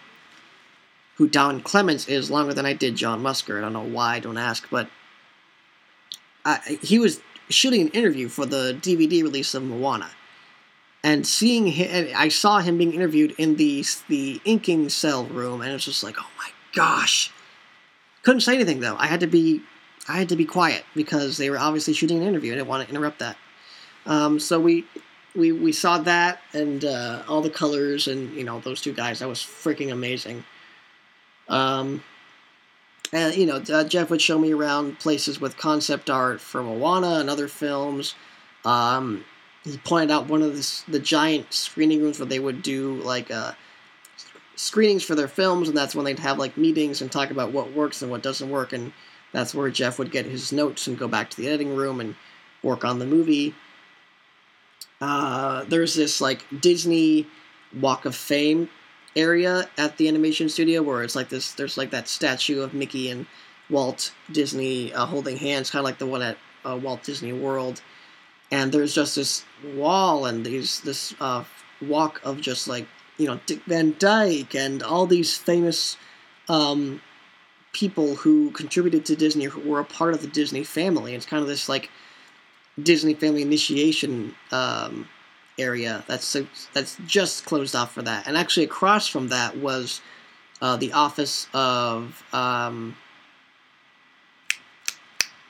who 1.16 1.28
Don 1.28 1.62
Clements 1.62 2.08
is 2.08 2.32
longer 2.32 2.54
than 2.54 2.66
I 2.66 2.74
did 2.74 2.96
John 2.96 3.22
Musker. 3.22 3.58
I 3.58 3.62
don't 3.62 3.74
know 3.74 3.84
why, 3.84 4.20
don't 4.20 4.38
ask, 4.38 4.68
but 4.70 4.89
I, 6.44 6.78
he 6.82 7.00
was 7.00 7.22
shooting 7.50 7.82
an 7.82 7.88
interview 7.89 8.28
for 8.28 8.46
the 8.46 8.78
DVD 8.82 9.24
release 9.24 9.54
of 9.54 9.63
Moana. 9.63 10.10
And 11.04 11.28
seeing 11.28 11.68
him, 11.68 12.08
I 12.16 12.30
saw 12.30 12.60
him 12.60 12.78
being 12.78 12.94
interviewed 12.94 13.36
in 13.38 13.58
the 13.58 13.86
the 14.08 14.42
inking 14.46 14.89
cell 14.89 15.26
room, 15.26 15.62
and 15.62 15.70
it 15.70 15.74
was 15.74 15.86
just 15.86 16.04
like, 16.04 16.16
oh 16.18 16.30
my 16.38 16.50
gosh! 16.74 17.32
Couldn't 18.24 18.42
say 18.42 18.56
anything 18.56 18.80
though. 18.80 18.96
I 18.98 19.08
had 19.08 19.20
to 19.20 19.28
be, 19.28 19.62
I 20.08 20.18
had 20.18 20.30
to 20.30 20.38
be 20.38 20.46
quiet 20.46 20.86
because 20.96 21.38
they 21.38 21.50
were 21.50 21.60
obviously 21.60 21.94
shooting 21.94 22.22
an 22.22 22.28
interview. 22.28 22.54
I 22.54 22.56
didn't 22.56 22.70
want 22.70 22.88
to 22.88 22.89
interrupt 22.89 23.20
that. 23.20 23.36
Um, 24.06 24.39
so 24.39 24.60
we 24.60 24.86
we 25.36 25.52
we 25.52 25.72
saw 25.72 25.98
that 26.00 26.39
and 26.54 26.86
uh, 26.86 27.24
all 27.28 27.42
the 27.42 27.50
colors 27.50 28.08
and 28.08 28.34
you 28.34 28.44
know 28.44 28.60
those 28.60 28.82
two 28.82 28.94
guys. 28.94 29.20
That 29.20 29.28
was 29.28 29.39
freaking 29.39 29.92
amazing. 29.92 30.46
Um, 31.50 32.02
and 33.12 33.36
you 33.36 33.46
know, 33.46 33.62
uh, 33.72 33.84
Jeff 33.84 34.10
would 34.10 34.22
show 34.22 34.39
me 34.39 34.54
around 34.54 35.00
places 35.00 35.42
with 35.42 35.58
concept 35.58 36.10
art 36.10 36.39
for 36.39 36.63
Moana 36.63 37.20
and 37.20 37.30
other 37.30 37.48
films. 37.48 38.16
Um, 38.66 39.26
he 39.63 39.78
pointed 39.78 40.12
out 40.12 40.28
one 40.28 40.41
of 40.41 40.56
the, 40.56 40.91
the, 40.91 40.99
giant 40.99 41.54
screening 41.54 42.02
rooms 42.02 42.19
where 42.19 42.28
they 42.28 42.39
would 42.39 42.62
do 42.62 42.95
like 42.95 43.32
uh, 43.32 43.54
screenings 44.56 45.04
for 45.04 45.15
their 45.15 45.28
films, 45.28 45.69
and 45.69 45.78
that's 45.78 45.95
when 45.95 46.06
they'd 46.06 46.19
have 46.19 46.38
like 46.38 46.58
meetings 46.58 47.02
and 47.02 47.12
talk 47.12 47.32
about 47.32 47.52
what 47.52 47.71
works 47.71 48.02
and 48.02 48.12
what 48.12 48.23
doesn't 48.23 48.49
work. 48.49 48.73
And 48.73 48.91
that's 49.32 49.56
where 49.56 49.69
Jeff 49.69 49.99
would 49.99 50.12
get 50.12 50.26
his 50.26 50.52
notes 50.52 50.88
and 50.88 50.97
go 50.97 51.08
back 51.08 51.30
to 51.30 51.38
the 51.38 51.47
editing 51.47 51.76
room 51.76 52.02
and 52.02 52.15
work 52.62 52.84
on 52.84 52.99
the 52.99 53.06
movie. 53.06 53.56
Uh, 54.99 55.63
there's 55.65 55.95
this 55.95 56.19
like 56.21 56.45
Disney 56.62 57.28
Walk 57.73 58.06
of 58.06 58.15
Fame 58.15 58.69
area 59.15 59.69
at 59.78 59.97
the 59.97 60.08
animation 60.08 60.49
studio 60.49 60.82
where 60.82 61.04
it's 61.04 61.15
like 61.15 61.30
this 61.30 61.54
there's 61.54 61.78
like 61.78 61.91
that 61.91 62.08
statue 62.08 62.62
of 62.62 62.73
mickey 62.73 63.12
and 63.12 63.28
walt 63.69 64.12
disney 64.32 64.91
uh, 64.93 65.06
holding 65.06 65.38
hands 65.38 65.69
kind 65.69 65.82
of 65.82 65.86
like 65.86 65.99
the 65.99 66.06
one 66.06 66.21
at 66.21 66.38
uh, 66.65 66.76
walt 66.82 67.04
disney 67.04 67.32
world 67.32 67.82
and 68.54 68.72
there's 68.72 68.94
just 68.94 69.16
this 69.16 69.44
wall 69.76 70.26
and 70.26 70.46
these 70.46 70.82
this 70.82 71.13
uh, 71.20 71.44
walk 71.82 72.22
of 72.24 72.39
just 72.39 72.68
like 72.68 72.88
you 73.18 73.28
know 73.28 73.39
dick 73.46 73.62
van 73.66 73.96
dyke 74.00 74.56
and 74.56 74.84
all 74.84 75.06
these 75.06 75.36
famous 75.38 75.98
um, 76.50 77.02
people 77.72 78.16
who 78.16 78.52
contributed 78.52 79.06
to 79.06 79.16
disney 79.16 79.46
who 79.46 79.70
were 79.70 79.80
a 79.80 79.86
part 79.86 80.13
of 80.13 80.22
the 80.22 80.28
disney 80.28 80.63
family 80.63 81.16
it's 81.16 81.26
kind 81.26 81.42
of 81.42 81.48
this 81.48 81.68
like 81.68 81.89
disney 82.82 83.13
family 83.13 83.42
initiation 83.42 84.36
um, 84.52 85.08
area 85.58 86.04
that's 86.08 86.36
that's 86.74 86.98
just 87.06 87.46
closed 87.46 87.76
off 87.76 87.94
for 87.94 88.02
that. 88.02 88.28
And 88.28 88.38
actually, 88.38 88.66
across 88.66 89.08
from 89.08 89.30
that 89.30 89.58
was 89.58 90.02
uh, 90.62 90.78
the 90.78 90.94
office 90.94 91.48
of 91.54 92.24
um, 92.34 92.96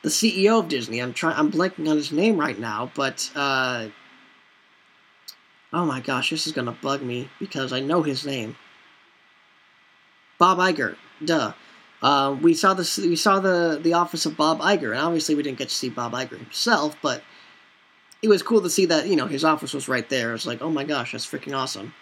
the 0.03 0.09
CEO 0.09 0.59
of 0.59 0.67
Disney. 0.67 0.99
I'm 0.99 1.13
trying. 1.13 1.35
I'm 1.35 1.51
blanking 1.51 1.89
on 1.89 1.97
his 1.97 2.11
name 2.11 2.37
right 2.37 2.59
now, 2.59 2.91
but 2.93 3.31
uh, 3.35 3.87
oh 5.71 5.85
my 5.85 6.01
gosh, 6.01 6.29
this 6.29 6.45
is 6.45 6.53
gonna 6.53 6.77
bug 6.81 7.01
me 7.01 7.29
because 7.39 7.73
I 7.73 7.79
know 7.79 8.03
his 8.03 8.25
name. 8.25 8.55
Bob 10.37 10.59
Iger. 10.59 10.97
Duh. 11.23 11.53
Uh, 12.01 12.35
we 12.41 12.53
saw 12.53 12.73
the 12.73 13.07
we 13.07 13.15
saw 13.15 13.39
the 13.39 13.79
the 13.81 13.93
office 13.93 14.25
of 14.25 14.35
Bob 14.35 14.59
Iger, 14.59 14.91
and 14.91 14.99
obviously 14.99 15.35
we 15.35 15.43
didn't 15.43 15.57
get 15.57 15.69
to 15.69 15.75
see 15.75 15.89
Bob 15.89 16.11
Iger 16.11 16.37
himself, 16.37 16.97
but 17.01 17.23
it 18.21 18.27
was 18.27 18.43
cool 18.43 18.61
to 18.61 18.69
see 18.69 18.85
that 18.85 19.07
you 19.07 19.15
know 19.15 19.27
his 19.27 19.45
office 19.45 19.73
was 19.73 19.87
right 19.87 20.07
there. 20.09 20.33
It's 20.33 20.45
like, 20.45 20.61
oh 20.61 20.69
my 20.69 20.83
gosh, 20.83 21.13
that's 21.13 21.25
freaking 21.25 21.57
awesome. 21.57 21.93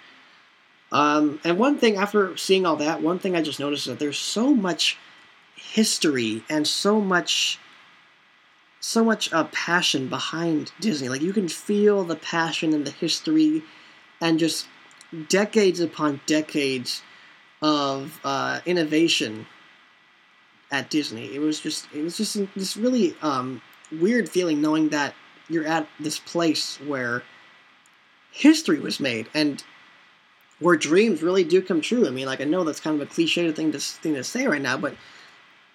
Um, 0.92 1.40
and 1.44 1.58
one 1.58 1.78
thing 1.78 1.98
after 1.98 2.36
seeing 2.36 2.66
all 2.66 2.76
that, 2.78 3.02
one 3.02 3.20
thing 3.20 3.36
I 3.36 3.44
just 3.44 3.60
noticed 3.60 3.86
is 3.86 3.92
that 3.92 4.00
there's 4.00 4.18
so 4.18 4.54
much 4.54 4.98
history 5.56 6.44
and 6.50 6.68
so 6.68 7.00
much 7.00 7.60
so 8.82 9.06
much 9.06 9.32
uh, 9.32 9.46
passion 9.46 10.10
behind 10.10 10.74
Disney. 10.82 11.08
Like 11.08 11.22
you 11.22 11.32
can 11.32 11.48
feel 11.48 12.04
the 12.04 12.15
passion 12.15 12.74
and 12.74 12.86
the 12.86 12.91
history, 12.91 13.63
and 14.20 14.38
just 14.39 14.67
decades 15.30 15.80
upon 15.80 16.20
decades 16.26 17.02
of 17.62 18.20
uh, 18.24 18.60
innovation 18.65 19.46
at 20.72 20.89
Disney. 20.89 21.34
It 21.34 21.39
was 21.39 21.60
just 21.60 21.88
it 21.94 22.02
was 22.02 22.17
just 22.17 22.38
this 22.56 22.76
really 22.76 23.15
um, 23.22 23.62
weird 23.91 24.28
feeling 24.28 24.62
knowing 24.62 24.89
that 24.89 25.13
you're 25.48 25.67
at 25.67 25.88
this 26.00 26.17
place 26.17 26.78
where 26.78 27.24
history 28.32 28.80
was 28.80 29.00
made 29.00 29.28
and 29.34 29.63
where 30.60 30.78
dreams 30.78 31.22
really 31.22 31.44
do 31.44 31.62
come 31.62 31.82
true. 31.82 32.08
I 32.08 32.12
mean, 32.12 32.26
like 32.26 32.41
I 32.41 32.46
know 32.46 32.63
that's 32.63 32.80
kind 32.80 33.00
of 33.00 33.08
a 33.08 33.12
cliche 33.12 33.52
thing 33.52 33.72
to 33.74 33.80
thing 33.80 34.15
to 34.15 34.24
say 34.24 34.48
right 34.48 34.62
now, 34.62 34.78
but 34.78 34.96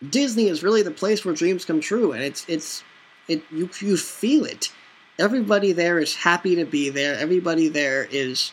Disney 0.08 0.48
is 0.48 0.62
really 0.62 0.82
the 0.82 0.90
place 0.90 1.24
where 1.24 1.34
dreams 1.34 1.64
come 1.64 1.80
true, 1.80 2.12
and 2.12 2.22
it's 2.22 2.44
it's 2.48 2.82
it 3.28 3.42
you 3.50 3.70
you 3.80 3.96
feel 3.96 4.44
it. 4.44 4.72
Everybody 5.18 5.72
there 5.72 5.98
is 5.98 6.14
happy 6.14 6.56
to 6.56 6.64
be 6.64 6.90
there. 6.90 7.16
Everybody 7.16 7.68
there 7.68 8.06
is, 8.10 8.52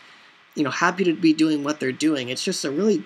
you 0.55 0.63
know, 0.63 0.69
happy 0.69 1.03
to 1.03 1.13
be 1.13 1.33
doing 1.33 1.63
what 1.63 1.79
they're 1.79 1.91
doing. 1.91 2.29
It's 2.29 2.43
just 2.43 2.63
a 2.63 2.71
really 2.71 3.03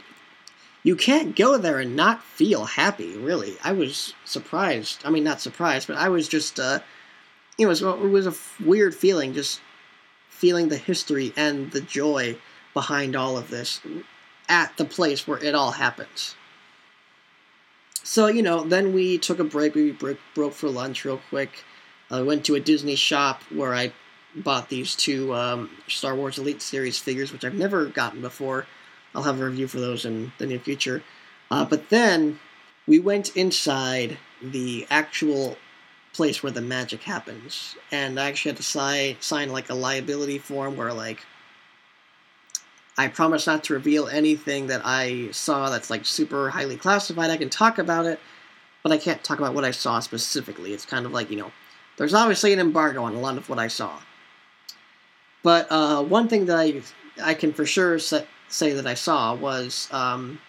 you 0.84 0.96
can't 0.96 1.36
go 1.36 1.58
there 1.58 1.80
and 1.80 1.96
not 1.96 2.24
feel 2.24 2.64
happy. 2.66 3.18
Really, 3.18 3.58
I 3.64 3.74
was 3.74 4.14
surprised. 4.24 5.02
I 5.04 5.10
mean, 5.10 5.24
not 5.24 5.42
surprised, 5.42 5.88
but 5.88 5.98
I 5.98 6.08
was 6.08 6.30
just, 6.30 6.60
uh, 6.60 6.80
it 7.58 7.66
was 7.66 7.82
it 7.82 8.00
was 8.00 8.28
a 8.28 8.34
weird 8.64 8.96
feeling, 8.96 9.34
just 9.34 9.60
feeling 10.30 10.70
the 10.70 10.78
history 10.78 11.34
and 11.36 11.72
the 11.72 11.82
joy 11.82 12.38
behind 12.74 13.16
all 13.16 13.38
of 13.38 13.50
this 13.50 13.82
at 14.48 14.78
the 14.78 14.86
place 14.86 15.28
where 15.28 15.44
it 15.44 15.56
all 15.56 15.72
happens. 15.72 16.36
So 18.08 18.28
you 18.28 18.42
know, 18.42 18.64
then 18.64 18.94
we 18.94 19.18
took 19.18 19.38
a 19.38 19.44
break. 19.44 19.76
We 19.76 19.92
broke, 19.92 20.20
broke 20.34 20.54
for 20.54 20.70
lunch 20.70 21.04
real 21.04 21.20
quick. 21.30 21.66
I 22.10 22.20
uh, 22.20 22.24
went 22.24 22.46
to 22.46 22.56
a 22.56 22.60
Disney 22.62 22.96
shop 22.96 23.44
where 23.54 23.76
I 23.76 23.92
bought 24.34 24.70
these 24.70 24.96
two 24.96 25.36
um, 25.36 25.70
Star 25.90 26.16
Wars 26.16 26.38
Elite 26.38 26.62
Series 26.62 26.98
figures, 26.98 27.34
which 27.34 27.44
I've 27.44 27.54
never 27.54 27.86
gotten 27.88 28.22
before. 28.22 28.66
I'll 29.14 29.24
have 29.24 29.42
a 29.42 29.46
review 29.46 29.68
for 29.68 29.82
those 29.82 30.06
in 30.06 30.32
the 30.38 30.46
near 30.46 30.58
future. 30.58 31.04
Uh, 31.52 31.66
but 31.66 31.90
then 31.90 32.40
we 32.88 32.98
went 32.98 33.36
inside 33.36 34.18
the 34.42 34.88
actual 34.90 35.58
place 36.14 36.42
where 36.42 36.54
the 36.54 36.62
magic 36.62 37.04
happens, 37.04 37.76
and 37.92 38.18
I 38.18 38.30
actually 38.30 38.52
had 38.52 38.58
to 38.58 38.64
sign 38.64 39.18
sign 39.20 39.52
like 39.52 39.70
a 39.70 39.74
liability 39.76 40.38
form 40.38 40.78
where 40.78 40.94
like 40.94 41.26
I 42.98 43.08
promise 43.08 43.46
not 43.46 43.64
to 43.66 43.74
reveal 43.74 44.08
anything 44.08 44.68
that 44.68 44.82
I 44.84 45.30
saw 45.32 45.70
that's 45.70 45.90
like 45.90 46.06
super 46.06 46.50
highly 46.50 46.78
classified. 46.78 47.30
I 47.30 47.38
can 47.38 47.50
talk 47.50 47.78
about 47.78 48.06
it, 48.06 48.20
but 48.82 48.92
I 48.92 48.98
can't 48.98 49.24
talk 49.24 49.38
about 49.38 49.54
what 49.54 49.66
I 49.66 49.72
saw 49.72 50.00
specifically. 50.00 50.74
It's 50.74 50.86
kind 50.86 51.06
of 51.06 51.12
like 51.12 51.30
you 51.30 51.38
know, 51.38 51.52
there's 51.98 52.14
obviously 52.14 52.54
an 52.54 52.60
embargo 52.60 53.04
on 53.04 53.14
a 53.14 53.20
lot 53.20 53.38
of 53.38 53.50
what 53.50 53.60
I 53.60 53.68
saw. 53.68 54.00
But 55.44 55.68
uh, 55.72 56.04
one 56.04 56.28
thing 56.28 56.48
that 56.48 56.58
I 56.58 56.82
I 57.24 57.34
can 57.36 57.54
for 57.54 57.66
sure 57.66 58.00
say 58.00 58.26
that 58.74 58.88
I 58.88 58.96
saw 58.96 59.36
was 59.36 59.88
um, 59.92 60.40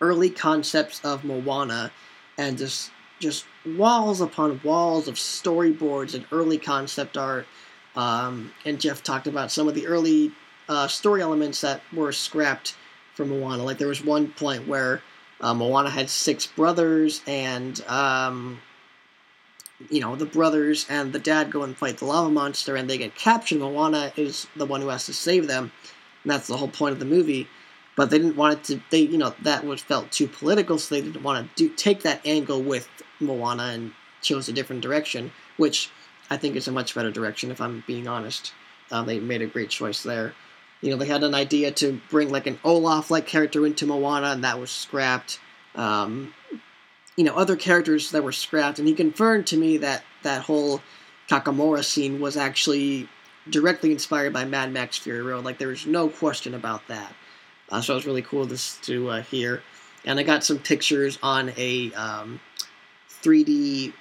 early 0.00 0.28
concepts 0.28 1.02
of 1.04 1.24
Moana, 1.24 1.90
and 2.36 2.58
just 2.58 2.90
just 3.18 3.46
walls 3.64 4.20
upon 4.20 4.60
walls 4.62 5.08
of 5.08 5.14
storyboards 5.14 6.14
and 6.14 6.26
early 6.30 6.58
concept 6.58 7.16
art. 7.16 7.46
Um, 7.94 8.52
and 8.66 8.78
Jeff 8.78 9.02
talked 9.02 9.26
about 9.26 9.50
some 9.50 9.68
of 9.68 9.74
the 9.74 9.86
early 9.86 10.32
uh, 10.68 10.88
story 10.88 11.22
elements 11.22 11.60
that 11.60 11.80
were 11.92 12.12
scrapped 12.12 12.76
from 13.14 13.28
Moana. 13.28 13.62
Like 13.64 13.78
there 13.78 13.88
was 13.88 14.04
one 14.04 14.28
point 14.28 14.66
where 14.66 15.02
uh, 15.40 15.54
Moana 15.54 15.90
had 15.90 16.10
six 16.10 16.46
brothers, 16.46 17.22
and 17.26 17.80
um, 17.88 18.60
you 19.90 20.00
know 20.00 20.16
the 20.16 20.26
brothers 20.26 20.86
and 20.88 21.12
the 21.12 21.18
dad 21.18 21.50
go 21.50 21.62
and 21.62 21.76
fight 21.76 21.98
the 21.98 22.04
lava 22.04 22.30
monster, 22.30 22.76
and 22.76 22.88
they 22.88 22.98
get 22.98 23.14
captured. 23.14 23.58
Moana 23.58 24.12
is 24.16 24.46
the 24.56 24.66
one 24.66 24.80
who 24.80 24.88
has 24.88 25.06
to 25.06 25.14
save 25.14 25.46
them 25.46 25.72
and 26.26 26.32
that's 26.32 26.48
the 26.48 26.56
whole 26.56 26.68
point 26.68 26.92
of 26.92 26.98
the 26.98 27.04
movie. 27.04 27.46
But 27.94 28.10
they 28.10 28.18
didn't 28.18 28.36
want 28.36 28.58
it 28.58 28.64
to. 28.64 28.82
They 28.90 29.00
you 29.00 29.16
know 29.16 29.34
that 29.42 29.64
was 29.64 29.80
felt 29.80 30.10
too 30.10 30.26
political, 30.26 30.76
so 30.76 30.94
they 30.94 31.00
didn't 31.00 31.22
want 31.22 31.56
to 31.56 31.68
do 31.68 31.74
take 31.74 32.02
that 32.02 32.20
angle 32.26 32.60
with 32.60 32.88
Moana 33.20 33.62
and 33.62 33.92
chose 34.20 34.48
a 34.48 34.52
different 34.52 34.82
direction, 34.82 35.30
which 35.56 35.88
I 36.28 36.36
think 36.36 36.56
is 36.56 36.68
a 36.68 36.72
much 36.72 36.94
better 36.94 37.10
direction. 37.10 37.50
If 37.50 37.60
I'm 37.60 37.84
being 37.86 38.08
honest, 38.08 38.52
uh, 38.90 39.02
they 39.02 39.20
made 39.20 39.40
a 39.40 39.46
great 39.46 39.70
choice 39.70 40.02
there. 40.02 40.34
You 40.80 40.90
know, 40.90 40.96
they 40.96 41.06
had 41.06 41.24
an 41.24 41.34
idea 41.34 41.70
to 41.72 42.00
bring 42.10 42.30
like 42.30 42.46
an 42.46 42.58
Olaf-like 42.64 43.26
character 43.26 43.66
into 43.66 43.86
Moana, 43.86 44.28
and 44.28 44.44
that 44.44 44.60
was 44.60 44.70
scrapped. 44.70 45.40
Um, 45.74 46.34
you 47.16 47.24
know, 47.24 47.34
other 47.34 47.56
characters 47.56 48.10
that 48.10 48.22
were 48.22 48.32
scrapped, 48.32 48.78
and 48.78 48.86
he 48.86 48.94
confirmed 48.94 49.46
to 49.48 49.56
me 49.56 49.78
that 49.78 50.04
that 50.22 50.42
whole 50.42 50.80
Kakamora 51.28 51.84
scene 51.84 52.20
was 52.20 52.36
actually 52.36 53.08
directly 53.48 53.92
inspired 53.92 54.32
by 54.32 54.44
Mad 54.44 54.72
Max 54.72 54.98
Fury 54.98 55.22
Road. 55.22 55.44
Like 55.44 55.58
there 55.58 55.68
was 55.68 55.86
no 55.86 56.08
question 56.08 56.54
about 56.54 56.86
that. 56.88 57.12
Uh, 57.70 57.80
so 57.80 57.94
it 57.94 57.96
was 57.96 58.06
really 58.06 58.22
cool 58.22 58.46
to, 58.46 58.82
to 58.82 59.10
uh, 59.10 59.22
hear. 59.22 59.62
And 60.04 60.20
I 60.20 60.22
got 60.22 60.44
some 60.44 60.58
pictures 60.58 61.18
on 61.22 61.52
a 61.56 61.92
um, 61.94 62.40
3D 63.22 63.92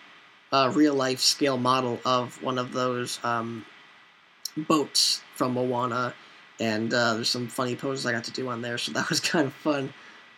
uh, 0.52 0.72
real 0.76 0.94
life 0.94 1.20
scale 1.20 1.58
model 1.58 2.00
of 2.06 2.42
one 2.44 2.58
of 2.58 2.74
those 2.74 3.20
um, 3.24 3.66
boats 4.56 5.22
from 5.36 5.54
Moana. 5.54 6.14
And 6.60 6.94
uh, 6.94 7.15
there's 7.15 7.30
some 7.30 7.48
funny 7.48 7.76
poses 7.76 8.06
I 8.06 8.12
got 8.12 8.24
to 8.26 8.32
do 8.32 8.48
on 8.50 8.62
there, 8.62 8.78
so 8.78 8.91
that 8.94 9.10
was 9.10 9.20
kind 9.20 9.48
of 9.48 9.54
fun. 9.54 9.94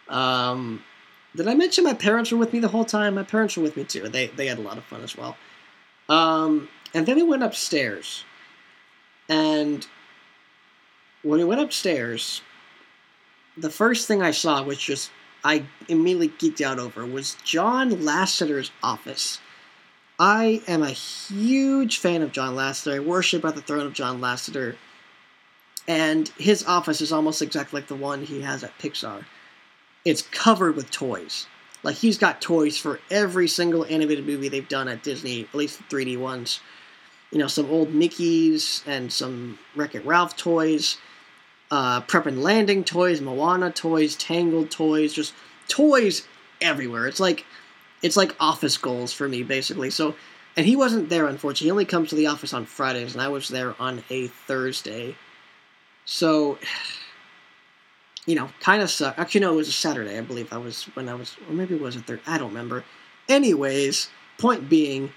Um, 0.09 0.83
did 1.35 1.47
I 1.47 1.53
mention 1.53 1.83
my 1.83 1.93
parents 1.93 2.31
were 2.31 2.37
with 2.37 2.53
me 2.53 2.59
the 2.59 2.69
whole 2.69 2.85
time? 2.85 3.15
My 3.15 3.23
parents 3.23 3.57
were 3.57 3.63
with 3.63 3.77
me 3.77 3.83
too. 3.83 4.09
They, 4.09 4.27
they 4.27 4.47
had 4.47 4.57
a 4.57 4.61
lot 4.61 4.77
of 4.77 4.83
fun 4.85 5.03
as 5.03 5.15
well. 5.15 5.37
Um, 6.09 6.69
and 6.93 7.05
then 7.05 7.17
we 7.17 7.23
went 7.23 7.43
upstairs 7.43 8.23
and 9.29 9.85
when 11.23 11.39
we 11.39 11.45
went 11.45 11.61
upstairs, 11.61 12.41
the 13.57 13.69
first 13.69 14.07
thing 14.07 14.21
I 14.21 14.31
saw, 14.31 14.63
which 14.63 14.85
just 14.85 15.11
I 15.43 15.65
immediately 15.87 16.29
geeked 16.29 16.61
out 16.61 16.79
over, 16.79 17.05
was 17.05 17.35
John 17.43 17.91
Lasseter's 17.91 18.71
office. 18.81 19.39
I 20.19 20.61
am 20.67 20.81
a 20.81 20.89
huge 20.89 21.97
fan 21.97 22.21
of 22.21 22.31
John 22.31 22.55
Lasseter. 22.55 22.95
I 22.95 22.99
worship 22.99 23.45
at 23.45 23.55
the 23.55 23.61
throne 23.61 23.85
of 23.85 23.93
John 23.93 24.19
Lasseter. 24.19 24.75
And 25.87 26.27
his 26.37 26.65
office 26.65 27.01
is 27.01 27.11
almost 27.11 27.41
exactly 27.41 27.79
like 27.79 27.87
the 27.87 27.95
one 27.95 28.23
he 28.23 28.41
has 28.41 28.63
at 28.63 28.77
Pixar. 28.77 29.25
It's 30.03 30.21
covered 30.21 30.75
with 30.75 30.91
toys. 30.91 31.47
Like 31.83 31.95
he's 31.95 32.17
got 32.17 32.41
toys 32.41 32.77
for 32.77 32.99
every 33.09 33.47
single 33.47 33.85
animated 33.85 34.25
movie 34.25 34.49
they've 34.49 34.67
done 34.67 34.87
at 34.87 35.03
Disney, 35.03 35.43
at 35.43 35.55
least 35.55 35.77
the 35.77 35.95
3D 35.95 36.19
ones 36.19 36.59
you 37.31 37.37
know, 37.37 37.47
some 37.47 37.69
old 37.69 37.93
Mickey's 37.93 38.83
and 38.85 39.11
some 39.11 39.59
Wreck 39.75 39.95
It 39.95 40.05
Ralph 40.05 40.37
toys, 40.37 40.97
uh, 41.71 42.01
Prep 42.01 42.25
and 42.25 42.41
Landing 42.41 42.83
toys, 42.83 43.21
Moana 43.21 43.71
toys, 43.71 44.15
Tangled 44.15 44.71
toys, 44.71 45.13
just 45.13 45.33
toys 45.67 46.25
everywhere. 46.61 47.07
It's 47.07 47.19
like 47.19 47.45
it's 48.01 48.15
like 48.15 48.35
office 48.39 48.77
goals 48.77 49.11
for 49.11 49.27
me 49.27 49.43
basically. 49.43 49.89
So, 49.89 50.15
and 50.55 50.65
he 50.65 50.75
wasn't 50.75 51.09
there 51.09 51.27
unfortunately. 51.27 51.67
He 51.67 51.71
only 51.71 51.85
comes 51.85 52.09
to 52.09 52.15
the 52.15 52.27
office 52.27 52.53
on 52.53 52.65
Fridays, 52.65 53.13
and 53.13 53.21
I 53.21 53.27
was 53.27 53.49
there 53.49 53.75
on 53.79 54.03
a 54.09 54.27
Thursday. 54.27 55.15
So, 56.07 56.57
you 58.25 58.33
know, 58.33 58.49
kind 58.59 58.81
of 58.81 58.89
sucked. 58.89 59.19
Actually, 59.19 59.41
no, 59.41 59.53
it 59.53 59.57
was 59.57 59.67
a 59.67 59.73
Saturday. 59.73 60.17
I 60.17 60.21
believe 60.21 60.51
I 60.51 60.57
was 60.57 60.85
when 60.95 61.07
I 61.07 61.13
was, 61.13 61.37
or 61.47 61.53
maybe 61.53 61.75
it 61.75 61.81
was 61.81 61.95
a 61.95 61.99
third. 61.99 62.21
I 62.25 62.39
don't 62.39 62.49
remember. 62.49 62.83
Anyways, 63.29 64.09
point 64.39 64.67
being 64.67 65.11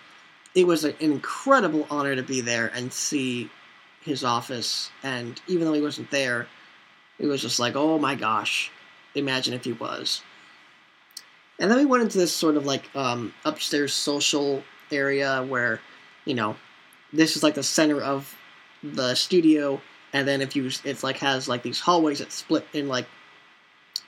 it 0.54 0.66
was 0.66 0.84
an 0.84 0.94
incredible 1.00 1.86
honor 1.90 2.16
to 2.16 2.22
be 2.22 2.40
there 2.40 2.70
and 2.74 2.92
see 2.92 3.50
his 4.02 4.24
office. 4.24 4.90
And 5.02 5.40
even 5.46 5.64
though 5.66 5.72
he 5.72 5.80
wasn't 5.80 6.10
there, 6.10 6.48
it 7.18 7.26
was 7.26 7.40
just 7.40 7.60
like, 7.60 7.76
oh 7.76 7.98
my 7.98 8.14
gosh, 8.14 8.70
imagine 9.14 9.54
if 9.54 9.64
he 9.64 9.72
was. 9.72 10.22
And 11.58 11.70
then 11.70 11.78
we 11.78 11.84
went 11.84 12.02
into 12.02 12.18
this 12.18 12.34
sort 12.34 12.56
of 12.56 12.64
like 12.64 12.94
um, 12.96 13.32
upstairs 13.44 13.92
social 13.92 14.64
area 14.90 15.44
where, 15.44 15.80
you 16.24 16.34
know, 16.34 16.56
this 17.12 17.36
is 17.36 17.42
like 17.42 17.54
the 17.54 17.62
center 17.62 18.00
of 18.00 18.34
the 18.82 19.14
studio, 19.14 19.80
and 20.12 20.26
then 20.26 20.40
if 20.40 20.56
you 20.56 20.70
it's 20.84 21.02
like 21.02 21.18
has 21.18 21.48
like 21.48 21.62
these 21.62 21.80
hallways 21.80 22.18
that 22.18 22.32
split 22.32 22.66
in 22.72 22.88
like 22.88 23.06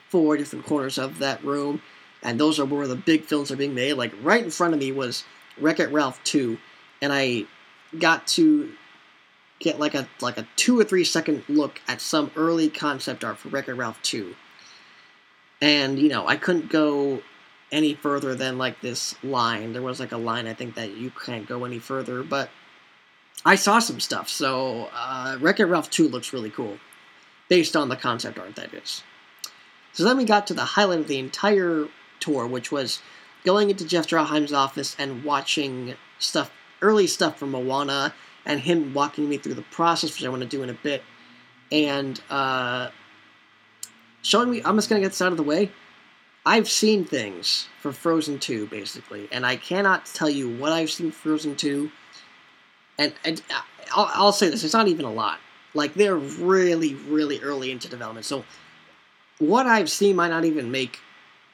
four 0.09 0.37
different 0.37 0.67
corners 0.67 0.99
of 0.99 1.19
that 1.19 1.43
room, 1.45 1.81
and 2.23 2.39
those 2.39 2.59
are 2.61 2.65
where 2.65 2.87
the 2.87 2.97
big 2.97 3.25
films 3.25 3.51
are 3.51 3.57
being 3.57 3.75
made. 3.75 3.95
Like 3.95 4.13
right 4.23 4.45
in 4.45 4.51
front 4.51 4.75
of 4.75 4.81
me 4.81 4.93
was 4.93 5.25
Wreck 5.59 5.81
It 5.81 5.91
Ralph 5.91 6.23
two, 6.25 6.59
and 7.01 7.13
I 7.13 7.47
got 7.99 8.27
to 8.29 8.73
get 9.59 9.79
like 9.79 9.95
a 9.95 10.09
like 10.21 10.39
a 10.39 10.47
two 10.57 10.79
or 10.79 10.85
three 10.85 11.05
second 11.05 11.45
look 11.49 11.81
at 11.89 12.01
some 12.01 12.31
early 12.37 12.69
concept 12.69 13.25
art 13.25 13.39
for 13.39 13.49
Wreck 13.49 13.69
It 13.69 13.75
Ralph 13.75 14.01
two, 14.03 14.35
and 15.61 15.99
you 15.99 16.09
know 16.09 16.27
I 16.27 16.37
couldn't 16.37 16.69
go 16.69 17.23
any 17.71 17.95
further 17.95 18.35
than 18.35 18.59
like 18.59 18.81
this 18.81 19.15
line. 19.25 19.73
There 19.73 19.83
was 19.83 19.99
like 19.99 20.13
a 20.13 20.19
line 20.19 20.47
I 20.47 20.55
think 20.55 20.75
that 20.75 20.97
you 20.97 21.11
can't 21.11 21.49
go 21.49 21.65
any 21.65 21.79
further, 21.79 22.23
but 22.23 22.51
I 23.45 23.57
saw 23.57 23.79
some 23.79 24.01
stuff. 24.01 24.29
So 24.29 24.89
uh, 24.95 25.39
Wreck 25.41 25.61
It 25.61 25.67
Ralph 25.67 25.91
2 25.91 26.09
looks 26.09 26.33
really 26.33 26.51
cool, 26.51 26.79
based 27.49 27.77
on 27.77 27.89
the 27.89 27.97
concept 27.97 28.39
art 28.39 28.57
that 28.57 28.73
is. 28.73 29.03
So 29.93 30.05
then 30.05 30.17
we 30.17 30.25
got 30.25 30.47
to 30.47 30.55
the 30.55 30.65
highlight 30.65 31.01
of 31.01 31.09
the 31.09 31.19
entire 31.19 31.89
tour, 32.21 32.47
which 32.47 32.73
was 32.73 33.01
going 33.45 33.71
into 33.71 33.87
Jeff 33.87 34.07
Draheim's 34.07 34.53
office 34.53 34.97
and 34.99 35.25
watching 35.25 35.95
stuff, 36.19 36.51
early 36.81 37.07
stuff 37.07 37.39
from 37.39 37.51
Moana, 37.51 38.15
and 38.47 38.61
him 38.61 38.95
walking 38.95 39.29
me 39.29 39.39
through 39.39 39.55
the 39.55 39.63
process, 39.63 40.13
which 40.15 40.25
I 40.25 40.29
want 40.29 40.43
to 40.43 40.49
do 40.49 40.63
in 40.63 40.71
a 40.71 40.75
bit, 40.75 41.03
and 41.71 42.21
uh, 42.31 42.91
showing 44.23 44.51
me. 44.51 44.63
I'm 44.65 44.77
just 44.77 44.89
gonna 44.89 45.01
get 45.01 45.09
this 45.09 45.23
out 45.23 45.33
of 45.33 45.37
the 45.37 45.43
way. 45.43 45.71
I've 46.45 46.69
seen 46.69 47.05
things 47.05 47.69
for 47.81 47.93
Frozen 47.93 48.41
2, 48.41 48.67
basically, 48.67 49.29
and 49.31 49.47
I 49.47 49.57
cannot 49.57 50.07
tell 50.07 50.31
you 50.31 50.49
what 50.57 50.73
I've 50.73 50.91
seen 50.91 51.13
Frozen 51.13 51.57
2. 51.57 51.91
And, 52.99 53.15
and 53.25 53.43
I'll, 53.95 54.11
I'll 54.15 54.33
say 54.33 54.49
this, 54.49 54.65
it's 54.65 54.75
not 54.75 54.89
even 54.89 55.05
a 55.05 55.13
lot. 55.13 55.39
Like, 55.75 55.95
they're 55.95 56.17
really, 56.17 56.95
really 56.95 57.41
early 57.41 57.71
into 57.71 57.89
development. 57.89 58.27
So, 58.27 58.45
what 59.39 59.67
I've 59.67 59.91
seen 59.91 60.17
might 60.17 60.29
not 60.29 60.45
even 60.45 60.71
make 60.71 61.01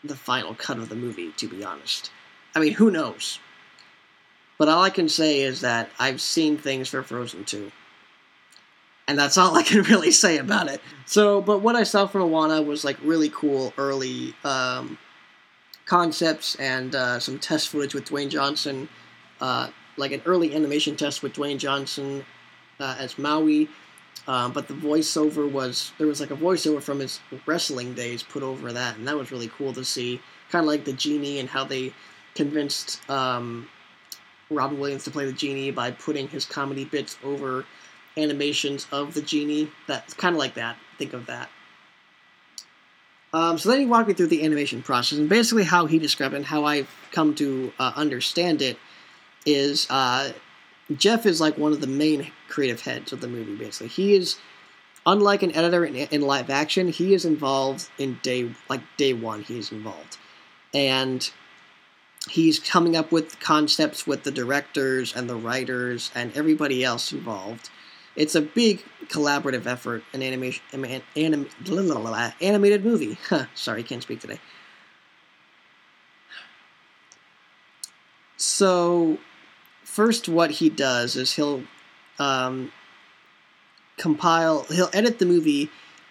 the 0.03 0.17
final 0.17 0.55
cut 0.55 0.79
of 0.79 0.89
the 0.89 0.97
movie, 0.97 1.33
to 1.33 1.49
be 1.49 1.65
honest. 1.65 2.11
I 2.55 2.61
mean, 2.61 2.75
who 2.75 2.91
knows? 2.91 3.39
But 4.59 4.69
all 4.69 4.83
I 4.83 4.91
can 4.91 5.09
say 5.09 5.41
is 5.41 5.61
that 5.61 5.89
I've 5.99 6.21
seen 6.21 6.59
things 6.59 6.89
for 6.89 7.03
Frozen 7.03 7.45
2 7.45 7.71
and 9.09 9.19
that's 9.19 9.39
all 9.39 9.57
I 9.57 9.63
can 9.63 9.83
really 9.91 10.13
say 10.13 10.37
about 10.39 10.69
it. 10.69 10.81
So, 11.07 11.41
but 11.41 11.59
what 11.61 11.75
I 11.75 11.83
saw 11.83 12.07
from 12.07 12.31
Moana 12.31 12.63
was 12.63 12.85
like 12.85 12.99
really 13.03 13.31
cool 13.31 13.73
early 13.79 14.35
um, 14.45 14.99
concepts 15.87 16.55
and 16.57 16.95
uh, 16.95 17.19
some 17.19 17.39
test 17.39 17.71
footage 17.71 17.95
with 17.95 18.05
Dwayne 18.05 18.29
Johnson, 18.29 18.89
uh, 19.41 19.71
like 19.99 20.13
an 20.13 20.23
early 20.25 20.55
animation 20.55 20.97
test 20.97 21.23
with 21.23 21.35
Dwayne 21.35 21.59
Johnson 21.59 22.25
uh, 22.81 22.97
as 22.99 23.19
Maui. 23.19 23.69
Um, 24.27 24.53
but 24.53 24.69
the 24.69 24.75
voiceover 24.75 25.51
was 25.51 25.93
there 25.97 26.07
was 26.07 26.21
like 26.21 26.31
a 26.31 26.37
voiceover 26.37 26.83
from 26.83 27.01
his 27.01 27.21
wrestling 27.47 27.95
days 27.95 28.23
put 28.23 28.43
over 28.43 28.73
that, 28.73 28.97
and 28.97 29.09
that 29.09 29.17
was 29.17 29.33
really 29.33 29.49
cool 29.49 29.73
to 29.73 29.85
see. 29.85 30.21
Kind 30.51 30.65
of 30.65 30.69
like 30.69 30.85
the 30.85 30.93
genie 30.93 31.39
and 31.39 31.49
how 31.49 31.65
they 31.65 31.93
convinced 32.35 33.09
um, 33.11 33.69
Robin 34.51 34.79
Williams 34.79 35.05
to 35.05 35.11
play 35.11 35.25
the 35.25 35.33
genie 35.33 35.71
by 35.71 35.91
putting 35.91 36.29
his 36.29 36.45
comedy 36.45 36.85
bits 36.85 37.19
over 37.25 37.65
animations 38.17 38.87
of 38.93 39.15
the 39.15 39.23
genie. 39.23 39.71
That's 39.87 40.13
kind 40.15 40.35
of 40.35 40.39
like 40.39 40.55
that. 40.55 40.77
Think 40.99 41.15
of 41.15 41.27
that. 41.27 41.49
Um, 43.33 43.59
so 43.59 43.69
then 43.69 43.81
he 43.81 43.87
walked 43.87 44.09
me 44.09 44.15
through 44.15 44.29
the 44.29 44.45
animation 44.45 44.83
process, 44.83 45.19
and 45.19 45.29
basically 45.29 45.65
how 45.65 45.87
he 45.87 45.99
described 45.99 46.35
it 46.35 46.39
and 46.39 46.47
how 46.47 46.65
I've 46.65 46.89
come 47.13 47.35
to 47.37 47.73
uh, 47.79 47.93
understand 47.95 48.63
it 48.63 48.79
is 49.49 49.87
uh, 49.91 50.33
Jeff 50.97 51.27
is 51.27 51.41
like 51.41 51.59
one 51.59 51.73
of 51.73 51.81
the 51.81 51.87
main 51.87 52.31
creative 52.49 52.83
heads 52.83 53.13
of 53.13 53.21
the 53.21 53.29
movie. 53.29 53.57
Basically, 53.57 53.89
he 53.89 54.15
is 54.15 54.37
unlike 55.07 55.43
an 55.43 55.55
editor 55.55 55.85
in, 55.85 55.95
in 55.97 56.21
live 56.23 56.51
action. 56.51 56.89
He 56.89 57.15
is 57.15 57.25
involved 57.25 57.89
in 57.99 58.19
day 58.23 58.55
like 58.69 58.83
day 58.97 59.13
one. 59.13 59.43
He 59.43 59.59
is 59.59 59.73
involved, 59.73 60.19
and 60.73 61.31
he's 62.29 62.59
coming 62.59 62.97
up 62.97 63.11
with 63.11 63.41
concepts 63.41 64.07
with 64.07 64.25
the 64.25 64.31
directors 64.31 65.15
and 65.15 65.31
the 65.31 65.37
writers 65.37 66.11
and 66.15 66.37
everybody 66.37 66.85
else 66.85 67.13
involved 67.13 67.71
it's 68.19 68.35
a 68.35 68.41
big 68.41 68.85
collaborative 69.07 69.65
effort, 69.67 70.03
an 70.13 70.25
animation, 70.25 70.61
anim, 70.73 71.03
anim, 71.17 72.35
animated 72.41 72.85
movie. 72.85 73.17
Sorry, 73.55 73.85
can't 73.85 74.03
speak 74.03 74.19
today. 74.19 74.41
So, 78.37 79.19
first, 79.89 80.29
what 80.29 80.53
he 80.53 80.69
does 80.69 81.17
is 81.17 81.35
he'll 81.35 81.63
um, 82.19 82.73
compile, 83.97 84.65
he'll 84.71 84.91
edit 84.93 85.19
the 85.19 85.27
movie 85.27 85.71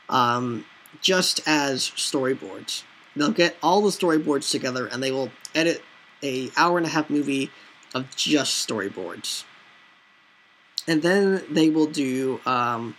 um, 0.10 0.66
just 1.02 1.42
as 1.48 1.84
storyboards. 1.92 2.84
They'll 3.16 3.32
get 3.32 3.58
all 3.64 3.82
the 3.82 3.90
storyboards 3.90 4.52
together 4.52 4.88
and 4.88 5.02
they 5.02 5.12
will 5.12 5.32
edit 5.56 5.82
a 6.22 6.52
hour 6.56 6.78
and 6.78 6.86
a 6.86 6.90
half 6.90 7.10
movie 7.10 7.52
of 7.94 8.16
just 8.16 8.68
storyboards 8.68 9.44
and 10.88 11.02
then 11.02 11.44
they 11.50 11.70
will 11.70 11.88
do 11.88 12.40
um, 12.46 12.96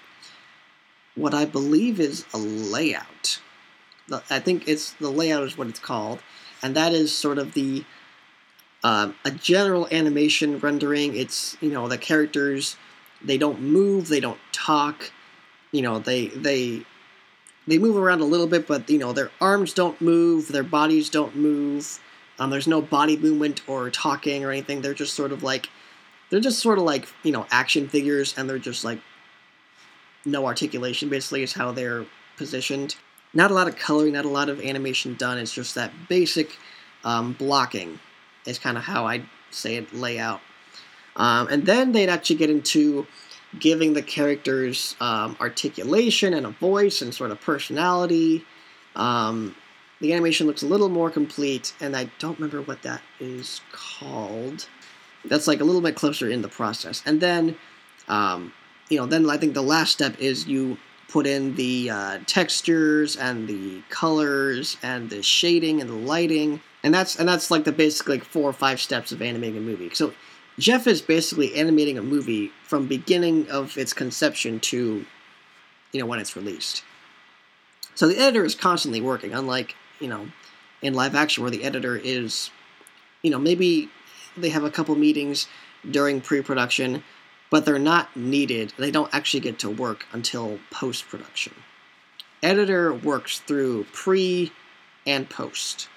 what 1.15 1.35
I 1.35 1.47
believe 1.47 1.99
is 1.99 2.25
a 2.35 2.39
layout. 2.39 3.41
I 4.31 4.39
think 4.39 4.69
it's 4.69 4.93
the 4.93 5.11
layout 5.11 5.43
is 5.43 5.59
what 5.59 5.69
it's 5.69 5.79
called, 5.79 6.21
and 6.63 6.77
that 6.77 6.93
is 6.93 7.15
sort 7.15 7.39
of 7.39 7.55
the 7.55 7.85
uh, 8.85 9.13
a 9.25 9.31
general 9.31 9.89
animation 9.91 10.59
rendering. 10.59 11.17
It's 11.17 11.57
you 11.61 11.71
know 11.71 11.89
the 11.89 11.99
characters 11.99 12.77
they 13.23 13.39
don't 13.39 13.61
move, 13.61 14.09
they 14.09 14.21
don't 14.21 14.39
talk, 14.53 15.11
you 15.73 15.83
know 15.83 15.99
they 15.99 16.29
they 16.29 16.83
they 17.67 17.79
move 17.79 17.97
around 17.97 18.21
a 18.21 18.25
little 18.25 18.47
bit, 18.47 18.67
but 18.67 18.89
you 18.89 18.99
know 18.99 19.13
their 19.13 19.31
arms 19.41 19.73
don't 19.73 20.01
move, 20.01 20.49
their 20.49 20.63
bodies 20.63 21.11
don't 21.11 21.37
move. 21.37 22.01
Um, 22.39 22.51
there's 22.51 22.69
no 22.69 22.81
body 22.81 23.17
movement 23.17 23.69
or 23.69 23.91
talking 23.91 24.45
or 24.45 24.53
anything. 24.53 24.81
They're 24.81 24.95
just 24.95 25.15
sort 25.15 25.33
of 25.33 25.43
like 25.43 25.69
they're 26.31 26.41
just 26.41 26.61
sort 26.61 26.79
of 26.79 26.85
like 26.85 27.09
you 27.23 27.33
know 27.33 27.47
action 27.51 27.89
figures, 27.89 28.35
and 28.37 28.49
they're 28.49 28.59
just 28.59 28.85
like 28.85 29.01
no 30.25 30.47
articulation. 30.47 31.09
Basically, 31.09 31.43
is 31.43 31.53
how 31.53 31.73
they're 31.73 32.07
positioned. 32.37 32.97
Not 33.35 33.51
a 33.51 33.55
lot 33.55 33.69
of 33.69 33.77
coloring, 33.77 34.15
not 34.15 34.25
a 34.25 34.31
lot 34.31 34.49
of 34.49 34.61
animation 34.61 35.15
done. 35.15 35.37
It's 35.37 35.53
just 35.53 35.75
that 35.75 35.93
basic 36.09 36.57
um, 37.05 37.35
blocking 37.35 37.99
is 38.49 38.59
kind 38.59 38.77
of 38.77 38.85
how 38.85 39.07
I 39.07 39.23
say 39.51 39.77
it 39.77 39.93
layout. 39.93 40.41
Um, 41.17 41.49
and 41.49 41.67
then 41.67 41.93
they'd 41.93 42.09
actually 42.09 42.37
get 42.37 42.51
into 42.51 43.07
giving 43.59 43.95
the 43.95 44.03
characters 44.03 44.95
um, 45.01 45.37
articulation 45.41 46.35
and 46.35 46.47
a 46.47 46.51
voice 46.51 47.03
and 47.03 47.15
sort 47.15 47.31
of 47.31 47.41
personality. 47.41 48.45
Um, 48.95 49.57
the 50.01 50.13
animation 50.13 50.47
looks 50.47 50.63
a 50.63 50.67
little 50.67 50.89
more 50.89 51.11
complete, 51.11 51.75
and 51.81 51.97
I 51.97 52.11
don't 52.19 52.39
remember 52.39 52.63
what 52.63 52.83
that 52.83 53.03
is 53.19 53.61
called 53.73 54.69
that's 55.25 55.47
like 55.47 55.61
a 55.61 55.65
little 55.65 55.81
bit 55.81 55.95
closer 55.95 56.29
in 56.29 56.43
the 56.43 56.49
process. 56.49 57.03
And 57.07 57.21
then, 57.21 57.57
um, 58.09 58.53
you 58.89 58.99
know, 58.99 59.07
then 59.07 59.29
I 59.29 59.37
think 59.37 59.55
the 59.55 59.63
last 59.63 59.93
step 59.93 60.19
is 60.19 60.47
you 60.47 60.79
put 61.09 61.27
in 61.27 61.55
the 61.55 61.91
uh, 61.91 62.19
textures 62.27 63.17
and 63.17 63.49
the 63.49 63.83
colors 63.89 64.77
and 64.83 65.09
the 65.11 65.23
shading 65.23 65.81
and 65.81 65.89
the 65.89 65.95
lighting, 65.95 66.61
and 66.83 66.95
that's 66.95 67.17
and 67.17 67.29
that's 67.29 67.51
like 67.51 67.65
the 67.65 67.73
basic 67.73 68.09
like 68.09 68.25
four 68.25 68.49
or 68.49 68.53
five 68.53 68.81
steps 68.81 69.13
of 69.13 69.23
animating 69.23 69.59
a 69.59 69.61
movie. 69.61 69.91
So 69.95 70.13
Jeff 70.59 70.87
is 70.87 71.01
basically 71.01 71.55
animating 71.55 71.99
a 71.99 72.03
movie 72.03 72.51
from 72.65 72.87
beginning 72.87 73.49
of 73.51 73.77
its 73.79 73.93
conception 73.93 74.59
to, 74.61 75.05
you 75.93 76.01
know, 76.01 76.07
when 76.07 76.19
it's 76.19 76.35
released. 76.35 76.83
So 77.95 78.09
the 78.09 78.19
editor 78.19 78.45
is 78.45 78.55
constantly 78.55 79.01
working, 79.01 79.35
unlike 79.35 79.75
you 80.01 80.09
know, 80.09 80.29
in 80.83 80.95
live 80.95 81.15
action 81.15 81.43
where 81.43 81.51
the 81.51 81.65
editor 81.65 81.97
is, 81.97 82.51
you 83.23 83.31
know, 83.31 83.39
maybe 83.39 83.91
they 84.37 84.51
have 84.51 84.65
a 84.65 84.71
couple 84.71 84.95
meetings 84.95 85.49
during 85.91 86.21
pre-production, 86.21 87.03
but 87.51 87.65
they're 87.65 87.79
not 87.79 88.15
needed. 88.17 88.73
They 88.79 88.91
don't 88.91 89.13
actually 89.13 89.41
get 89.41 89.59
to 89.61 89.71
work 89.71 90.07
until 90.13 90.59
post-production. 90.71 91.55
Editor 92.43 92.93
works 92.93 93.41
through 93.41 93.85
pre 93.93 94.53
and 95.07 95.29
post. 95.29 95.89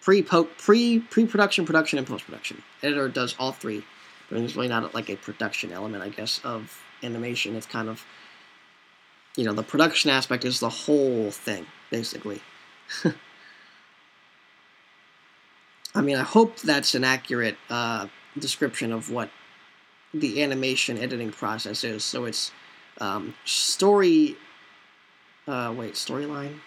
Pre 0.00 0.22
pre 0.22 1.00
pre-production, 1.00 1.66
production, 1.66 1.98
and 1.98 2.06
post-production. 2.06 2.62
Editor 2.82 3.08
does 3.08 3.34
all 3.38 3.52
three, 3.52 3.84
but 4.28 4.38
there's 4.38 4.56
really 4.56 4.68
not 4.68 4.94
like 4.94 5.10
a 5.10 5.16
production 5.16 5.72
element, 5.72 6.02
I 6.02 6.08
guess, 6.08 6.40
of 6.42 6.82
animation. 7.02 7.54
It's 7.54 7.66
kind 7.66 7.88
of 7.88 8.04
you 9.36 9.44
know 9.44 9.52
the 9.52 9.62
production 9.62 10.10
aspect 10.10 10.44
is 10.44 10.60
the 10.60 10.68
whole 10.70 11.30
thing 11.30 11.66
basically. 11.90 12.40
I 15.94 16.00
mean, 16.02 16.16
I 16.16 16.22
hope 16.22 16.60
that's 16.60 16.94
an 16.94 17.04
accurate 17.04 17.56
uh, 17.68 18.06
description 18.38 18.92
of 18.92 19.10
what 19.10 19.28
the 20.14 20.42
animation 20.42 20.98
editing 20.98 21.32
process 21.32 21.84
is. 21.84 22.04
So 22.04 22.24
it's 22.24 22.52
um, 23.00 23.34
story. 23.44 24.36
Uh, 25.48 25.74
wait, 25.76 25.94
storyline. 25.94 26.60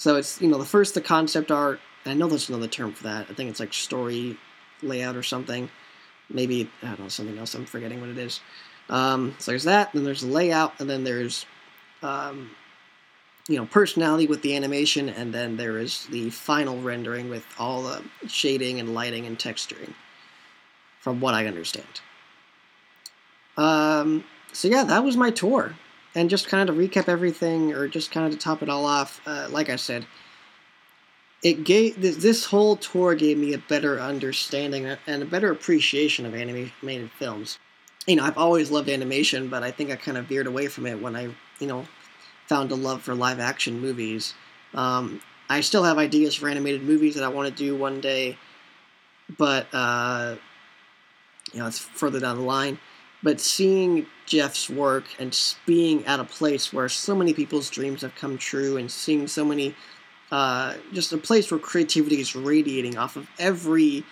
So 0.00 0.16
it's 0.16 0.40
you 0.40 0.48
know 0.48 0.56
the 0.56 0.64
first 0.64 0.94
the 0.94 1.02
concept 1.02 1.50
art. 1.50 1.78
I 2.06 2.14
know 2.14 2.26
there's 2.26 2.48
another 2.48 2.68
term 2.68 2.94
for 2.94 3.02
that. 3.04 3.26
I 3.28 3.34
think 3.34 3.50
it's 3.50 3.60
like 3.60 3.74
story 3.74 4.38
layout 4.82 5.14
or 5.14 5.22
something. 5.22 5.68
maybe 6.30 6.70
I 6.82 6.86
don't 6.86 7.00
know 7.00 7.08
something 7.08 7.36
else. 7.36 7.54
I'm 7.54 7.66
forgetting 7.66 8.00
what 8.00 8.08
it 8.08 8.16
is. 8.16 8.40
Um, 8.88 9.36
so 9.38 9.52
there's 9.52 9.64
that. 9.64 9.92
Then 9.92 10.04
there's 10.04 10.22
the 10.22 10.28
layout, 10.28 10.72
and 10.80 10.88
then 10.88 11.04
there's 11.04 11.44
um, 12.02 12.50
you 13.46 13.58
know 13.58 13.66
personality 13.66 14.26
with 14.26 14.40
the 14.40 14.56
animation, 14.56 15.10
and 15.10 15.34
then 15.34 15.58
there 15.58 15.76
is 15.76 16.06
the 16.06 16.30
final 16.30 16.80
rendering 16.80 17.28
with 17.28 17.44
all 17.58 17.82
the 17.82 18.02
shading 18.26 18.80
and 18.80 18.94
lighting 18.94 19.26
and 19.26 19.38
texturing, 19.38 19.92
from 20.98 21.20
what 21.20 21.34
I 21.34 21.44
understand. 21.44 22.00
Um, 23.58 24.24
so 24.54 24.66
yeah, 24.66 24.84
that 24.84 25.04
was 25.04 25.18
my 25.18 25.30
tour, 25.30 25.74
and 26.14 26.30
just 26.30 26.48
kind 26.48 26.68
of 26.68 26.74
to 26.74 26.80
recap 26.80 27.08
everything, 27.08 27.72
or 27.72 27.88
just 27.88 28.10
kind 28.10 28.26
of 28.26 28.32
to 28.32 28.38
top 28.38 28.62
it 28.62 28.68
all 28.68 28.84
off. 28.84 29.20
Uh, 29.26 29.48
like 29.50 29.70
I 29.70 29.76
said, 29.76 30.06
it 31.42 31.64
gave 31.64 32.00
this 32.00 32.16
this 32.16 32.46
whole 32.46 32.76
tour 32.76 33.14
gave 33.14 33.38
me 33.38 33.54
a 33.54 33.58
better 33.58 34.00
understanding 34.00 34.96
and 35.06 35.22
a 35.22 35.26
better 35.26 35.50
appreciation 35.50 36.26
of 36.26 36.34
animated 36.34 37.10
films. 37.18 37.58
You 38.06 38.16
know, 38.16 38.24
I've 38.24 38.38
always 38.38 38.70
loved 38.70 38.88
animation, 38.88 39.48
but 39.48 39.62
I 39.62 39.70
think 39.70 39.90
I 39.90 39.96
kind 39.96 40.16
of 40.16 40.26
veered 40.26 40.46
away 40.46 40.68
from 40.68 40.86
it 40.86 41.00
when 41.00 41.14
I, 41.14 41.34
you 41.58 41.66
know, 41.66 41.86
found 42.46 42.72
a 42.72 42.74
love 42.74 43.02
for 43.02 43.14
live 43.14 43.38
action 43.38 43.80
movies. 43.80 44.34
Um, 44.74 45.20
I 45.48 45.60
still 45.60 45.84
have 45.84 45.98
ideas 45.98 46.34
for 46.34 46.48
animated 46.48 46.82
movies 46.82 47.14
that 47.14 47.24
I 47.24 47.28
want 47.28 47.48
to 47.48 47.54
do 47.54 47.76
one 47.76 48.00
day, 48.00 48.38
but 49.36 49.66
uh, 49.72 50.36
you 51.52 51.60
know, 51.60 51.66
it's 51.66 51.78
further 51.78 52.20
down 52.20 52.36
the 52.36 52.42
line. 52.42 52.78
But 53.22 53.40
seeing 53.40 54.06
Jeff's 54.26 54.70
work 54.70 55.04
and 55.18 55.38
being 55.66 56.06
at 56.06 56.20
a 56.20 56.24
place 56.24 56.72
where 56.72 56.88
so 56.88 57.14
many 57.14 57.34
people's 57.34 57.68
dreams 57.68 58.02
have 58.02 58.14
come 58.14 58.38
true, 58.38 58.76
and 58.76 58.90
seeing 58.90 59.26
so 59.26 59.44
many 59.44 59.74
uh, 60.30 60.74
just 60.92 61.12
a 61.12 61.18
place 61.18 61.50
where 61.50 61.58
creativity 61.58 62.20
is 62.20 62.36
radiating 62.36 62.96
off 62.96 63.16
of 63.16 63.28
every 63.38 64.04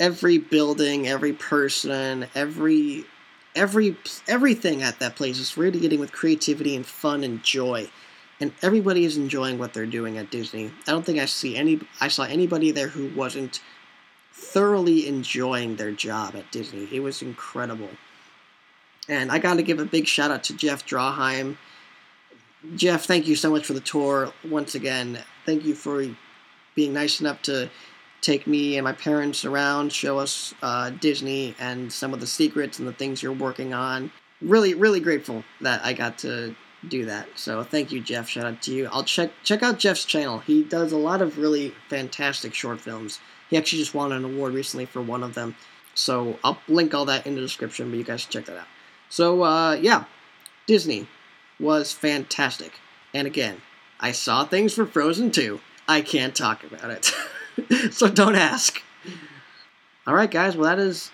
every 0.00 0.38
building, 0.38 1.06
every 1.06 1.32
person, 1.32 2.26
every 2.34 3.04
every 3.54 3.96
everything 4.26 4.82
at 4.82 4.98
that 4.98 5.16
place 5.16 5.38
is 5.38 5.56
radiating 5.56 6.00
with 6.00 6.12
creativity 6.12 6.74
and 6.74 6.86
fun 6.86 7.22
and 7.22 7.42
joy. 7.42 7.88
And 8.40 8.52
everybody 8.62 9.04
is 9.04 9.18
enjoying 9.18 9.58
what 9.58 9.74
they're 9.74 9.86
doing 9.86 10.16
at 10.16 10.30
Disney. 10.30 10.72
I 10.86 10.92
don't 10.92 11.04
think 11.04 11.18
I 11.18 11.26
see 11.26 11.56
any 11.56 11.80
I 12.00 12.08
saw 12.08 12.24
anybody 12.24 12.70
there 12.70 12.88
who 12.88 13.08
wasn't 13.14 13.60
thoroughly 14.32 15.06
enjoying 15.06 15.76
their 15.76 15.92
job 15.92 16.34
at 16.34 16.50
Disney. 16.50 16.88
It 16.90 17.00
was 17.00 17.22
incredible. 17.22 17.90
And 19.10 19.30
I 19.30 19.38
got 19.38 19.54
to 19.54 19.62
give 19.62 19.78
a 19.78 19.84
big 19.84 20.06
shout 20.06 20.30
out 20.30 20.44
to 20.44 20.56
Jeff 20.56 20.86
Draheim 20.86 21.58
Jeff, 22.76 23.06
thank 23.06 23.26
you 23.26 23.36
so 23.36 23.50
much 23.50 23.64
for 23.64 23.72
the 23.72 23.80
tour 23.80 24.32
once 24.46 24.74
again. 24.74 25.18
Thank 25.46 25.64
you 25.64 25.74
for 25.74 26.04
being 26.74 26.92
nice 26.92 27.20
enough 27.20 27.40
to 27.42 27.70
take 28.20 28.46
me 28.46 28.76
and 28.76 28.84
my 28.84 28.92
parents 28.92 29.46
around, 29.46 29.92
show 29.92 30.18
us 30.18 30.54
uh, 30.62 30.90
Disney 30.90 31.54
and 31.58 31.90
some 31.90 32.12
of 32.12 32.20
the 32.20 32.26
secrets 32.26 32.78
and 32.78 32.86
the 32.86 32.92
things 32.92 33.22
you're 33.22 33.32
working 33.32 33.72
on. 33.72 34.12
Really, 34.42 34.74
really 34.74 35.00
grateful 35.00 35.42
that 35.62 35.82
I 35.84 35.94
got 35.94 36.18
to 36.18 36.54
do 36.86 37.06
that. 37.06 37.28
So 37.34 37.62
thank 37.62 37.92
you, 37.92 38.00
Jeff. 38.00 38.28
Shout 38.28 38.44
out 38.44 38.60
to 38.62 38.74
you. 38.74 38.88
I'll 38.92 39.04
check 39.04 39.30
check 39.42 39.62
out 39.62 39.78
Jeff's 39.78 40.04
channel. 40.04 40.40
He 40.40 40.62
does 40.62 40.92
a 40.92 40.98
lot 40.98 41.22
of 41.22 41.38
really 41.38 41.74
fantastic 41.88 42.52
short 42.52 42.80
films. 42.80 43.20
He 43.48 43.56
actually 43.56 43.80
just 43.80 43.94
won 43.94 44.12
an 44.12 44.24
award 44.24 44.52
recently 44.52 44.86
for 44.86 45.00
one 45.00 45.22
of 45.22 45.34
them. 45.34 45.56
So 45.94 46.38
I'll 46.44 46.58
link 46.68 46.94
all 46.94 47.06
that 47.06 47.26
in 47.26 47.34
the 47.34 47.40
description, 47.40 47.90
but 47.90 47.98
you 47.98 48.04
guys 48.04 48.24
check 48.24 48.44
that 48.46 48.58
out. 48.58 48.68
So 49.10 49.42
uh, 49.42 49.72
yeah, 49.74 50.04
Disney 50.66 51.06
was 51.58 51.92
fantastic. 51.92 52.72
And 53.12 53.26
again, 53.26 53.60
I 54.00 54.12
saw 54.12 54.44
things 54.44 54.72
for 54.72 54.86
Frozen 54.86 55.32
2. 55.32 55.60
I 55.86 56.00
can't 56.00 56.34
talk 56.34 56.64
about 56.64 56.90
it. 56.90 57.92
so 57.92 58.08
don't 58.08 58.36
ask. 58.36 58.80
All 60.06 60.14
right, 60.14 60.30
guys. 60.30 60.56
Well, 60.56 60.74
that 60.74 60.82
is 60.82 61.10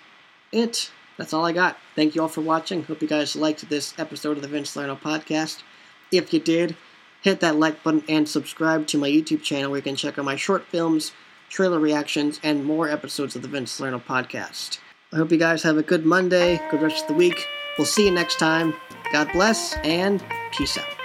it. 0.53 0.93
That's 1.17 1.33
all 1.33 1.47
I 1.47 1.53
got. 1.53 1.79
Thank 1.95 2.15
you 2.15 2.23
all 2.23 2.29
for 2.29 2.43
watching. 2.43 2.85
Hope 2.85 3.01
you 3.01 3.09
guys 3.09 3.35
liked 3.35 3.69
this 3.69 3.95
episode 3.99 4.37
of 4.37 4.43
the 4.43 4.49
Vince 4.49 4.71
Salerno 4.71 4.97
podcast. 4.97 5.63
If 6.13 6.33
you 6.33 6.39
did, 6.39 6.77
hit 7.23 7.41
that 7.41 7.57
like 7.57 7.83
button 7.83 8.05
and 8.09 8.29
subscribe 8.29 8.87
to 8.89 8.99
my 8.99 9.09
YouTube 9.09 9.43
channel 9.43 9.71
where 9.71 9.79
you 9.79 9.83
can 9.83 9.97
check 9.97 10.19
out 10.19 10.25
my 10.25 10.37
short 10.37 10.67
films, 10.67 11.13
trailer 11.49 11.81
reactions, 11.81 12.39
and 12.43 12.65
more 12.65 12.89
episodes 12.89 13.35
of 13.35 13.43
the 13.43 13.49
Vince 13.49 13.73
Salerno 13.73 13.99
podcast. 13.99 14.79
I 15.13 15.17
hope 15.17 15.33
you 15.33 15.39
guys 15.39 15.63
have 15.63 15.79
a 15.79 15.83
good 15.83 16.05
Monday, 16.05 16.61
good 16.71 16.83
rest 16.83 17.03
of 17.03 17.09
the 17.09 17.15
week. 17.15 17.47
We'll 17.79 17.87
see 17.87 18.07
you 18.07 18.11
next 18.13 18.39
time. 18.39 18.75
God 19.13 19.31
bless 19.33 19.75
and 19.85 20.25
peace 20.53 20.79
out. 20.79 20.96